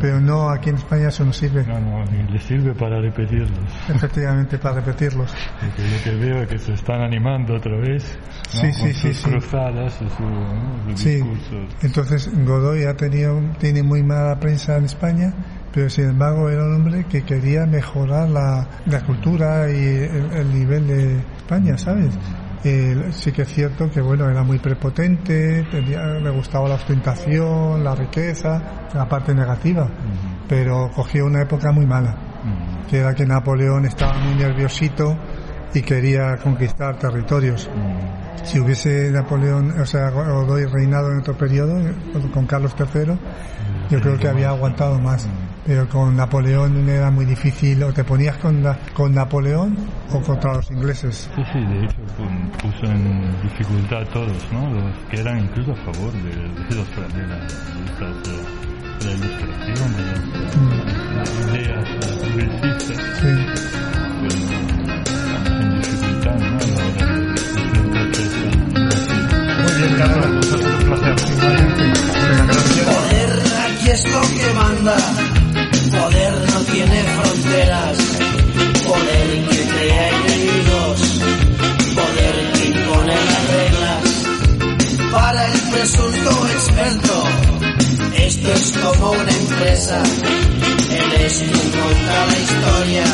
Pero 0.00 0.20
no, 0.20 0.48
aquí 0.50 0.70
en 0.70 0.76
España 0.76 1.08
eso 1.08 1.24
no 1.24 1.32
sirve. 1.32 1.64
No, 1.66 1.78
no, 1.80 2.04
ni 2.06 2.22
le 2.32 2.38
sirve 2.38 2.74
para 2.74 3.00
repetirlos. 3.00 3.50
Efectivamente, 3.88 4.58
para 4.58 4.76
repetirlos. 4.76 5.34
Porque 5.60 5.82
lo 5.88 6.02
que 6.04 6.26
veo 6.26 6.42
es 6.42 6.48
que 6.48 6.58
se 6.58 6.72
están 6.74 7.00
animando 7.02 7.54
otra 7.56 7.76
vez. 7.76 8.18
¿no? 8.54 8.60
Sí, 8.60 8.72
sí, 8.72 8.80
Con 8.82 8.92
sus 8.94 9.16
sí. 9.16 9.30
cruzadas, 9.30 9.94
y 10.02 10.08
su, 10.16 10.22
¿no? 10.22 10.90
sus 10.90 11.00
Sí. 11.00 11.10
discursos. 11.16 11.76
Entonces 11.82 12.30
Godoy 12.44 12.84
ha 12.84 12.94
tenido, 12.96 13.40
tiene 13.58 13.82
muy 13.82 14.02
mala 14.02 14.38
prensa 14.40 14.76
en 14.76 14.84
España, 14.84 15.32
pero 15.72 15.88
sin 15.90 16.04
embargo 16.10 16.48
era 16.48 16.64
un 16.64 16.74
hombre 16.76 17.04
que 17.10 17.22
quería 17.22 17.66
mejorar 17.66 18.28
la, 18.28 18.66
la 18.86 19.00
cultura 19.04 19.70
y 19.70 19.74
el, 19.84 20.32
el 20.32 20.54
nivel 20.54 20.86
de 20.86 21.18
España, 21.36 21.76
¿sabes? 21.76 22.14
Eh, 22.64 23.10
sí 23.12 23.30
que 23.30 23.42
es 23.42 23.48
cierto 23.52 23.88
que 23.90 24.00
bueno 24.00 24.28
era 24.28 24.42
muy 24.42 24.58
prepotente, 24.58 25.64
tenía- 25.70 26.04
le 26.20 26.30
gustaba 26.30 26.68
la 26.68 26.74
ostentación, 26.74 27.84
la 27.84 27.94
riqueza, 27.94 28.60
la 28.94 29.08
parte 29.08 29.32
negativa, 29.34 29.88
pero 30.48 30.90
cogió 30.94 31.26
una 31.26 31.42
época 31.42 31.70
muy 31.70 31.86
mala, 31.86 32.16
que 32.90 32.98
era 32.98 33.14
que 33.14 33.24
Napoleón 33.26 33.84
estaba 33.86 34.14
muy 34.18 34.34
nerviosito 34.34 35.16
y 35.72 35.82
quería 35.82 36.36
conquistar 36.42 36.98
territorios. 36.98 37.70
Si 38.44 38.58
hubiese 38.58 39.10
Napoleón, 39.12 39.80
o 39.80 39.84
sea, 39.86 40.10
Godoy 40.10 40.64
reinado 40.64 41.12
en 41.12 41.18
otro 41.20 41.36
periodo, 41.36 41.74
con- 42.12 42.28
con 42.30 42.46
Carlos 42.46 42.74
III, 42.78 43.18
yo 43.90 44.00
creo 44.00 44.16
que 44.18 44.26
había 44.28 44.48
aguantado 44.48 44.98
más. 44.98 45.28
Pero 45.68 45.86
con 45.86 46.16
Napoleón 46.16 46.88
era 46.88 47.10
muy 47.10 47.26
difícil, 47.26 47.82
o 47.82 47.92
te 47.92 48.02
ponías 48.02 48.38
con, 48.38 48.62
la- 48.62 48.78
con 48.94 49.14
Napoleón 49.14 49.76
o 50.14 50.20
contra 50.22 50.54
los 50.54 50.70
ingleses. 50.70 51.28
Sí, 51.36 51.42
sí, 51.52 51.58
de 51.60 51.84
hecho 51.84 51.96
pu- 52.16 52.50
puso 52.62 52.86
en 52.90 53.42
dificultad 53.42 54.00
a 54.00 54.04
todos, 54.06 54.50
¿no? 54.50 54.70
Los 54.72 54.96
que 55.10 55.20
eran 55.20 55.40
incluso 55.40 55.72
a 55.72 55.76
favor 55.92 56.10
de, 56.12 56.30
de 56.30 56.74
los 56.74 56.88
de 56.88 57.26
la, 57.26 57.36
de 57.36 58.32
la 59.04 59.12
ilustración, 59.12 59.92
de 59.94 60.02
las, 60.06 61.30
ideas 61.52 61.86
progresistas, 62.18 62.98
Sí. 63.20 63.30
pero 64.22 64.36
estamos 65.18 65.50
en 65.60 65.68
dificultad, 65.82 66.36
¿no? 66.38 66.46
A 66.48 66.66
la 66.66 66.84
hora 69.68 69.88
Carlos, 69.98 70.26
ha 70.28 70.58
sido 70.58 70.70
un 70.70 70.84
placer. 70.84 71.14
Venga, 72.28 72.56
gracias. 72.56 72.84
Poder 72.86 73.32
aquí 73.66 73.90
es 73.90 74.02
lo 74.10 74.20
que 74.22 74.48
manda. 74.54 74.96
Poder 75.90 76.32
no 76.52 76.60
tiene 76.72 77.02
fronteras. 77.02 77.98
Poder 78.86 79.48
que 79.48 79.60
crea 79.68 80.08
enemigos. 80.08 81.00
Poder 81.94 82.52
que 82.52 82.64
impone 82.66 83.14
las 83.14 83.42
reglas. 83.56 84.04
Para 85.10 85.46
el 85.46 85.60
presunto 85.70 86.30
experto, 86.48 87.24
esto 88.16 88.52
es 88.52 88.72
como 88.78 89.12
una 89.12 89.30
empresa. 89.30 90.02
Él 90.90 91.12
es 91.24 91.34
quien 91.38 91.70
contra 91.70 92.26
la 92.26 92.38
historia. 92.38 93.04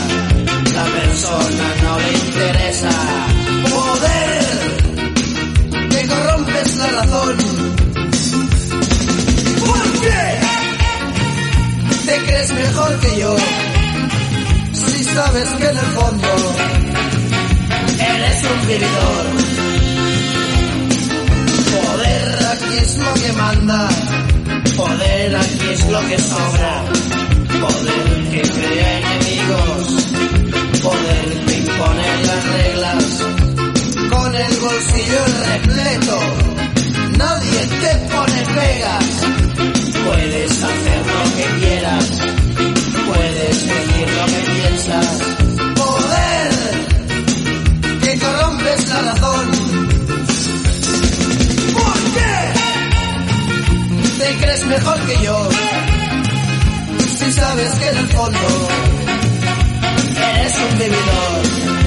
La 0.75 0.85
persona 0.85 1.67
no 1.83 1.99
le 1.99 2.13
interesa. 2.13 2.91
Poder 3.71 4.45
que 5.91 6.01
corrompes 6.09 6.77
la 6.77 6.87
razón. 6.89 7.84
Sabes 15.35 15.55
que 15.55 15.67
en 15.67 15.77
el 15.77 15.87
fondo 15.99 16.29
eres 17.99 18.45
un 18.45 18.69
vividor. 18.69 19.25
Poder 21.75 22.47
aquí 22.53 22.77
es 22.79 22.99
lo 22.99 23.15
que 23.15 23.33
manda. 23.33 23.89
Poder 24.77 25.37
aquí 25.37 25.67
es 25.73 25.91
lo 25.91 26.01
que 26.09 26.19
sobra. 26.19 26.85
Poder 27.65 28.29
que 28.31 28.43
crea 28.43 29.01
enemigos. 29.01 29.85
Poder 30.83 31.27
que 31.47 31.55
impone 31.59 32.07
las 32.29 32.43
reglas. 32.59 33.05
Con 34.11 34.35
el 34.35 34.57
bolsillo 34.61 35.23
repleto. 35.51 36.19
Nadie 37.19 37.61
te 37.83 37.93
pone 38.15 38.41
pegas. 38.55 39.07
Puedes 40.05 40.63
hacer 40.63 41.03
lo 41.15 41.37
que 41.37 41.47
quieras, 41.61 42.34
Crees 54.41 54.67
mejor 54.67 55.01
que 55.07 55.25
yo, 55.25 55.49
si 57.19 57.33
sabes 57.33 57.73
que 57.75 57.89
en 57.89 57.97
el 57.99 58.09
fondo 58.09 58.69
eres 60.17 60.55
un 60.71 60.79
vividor. 60.79 61.84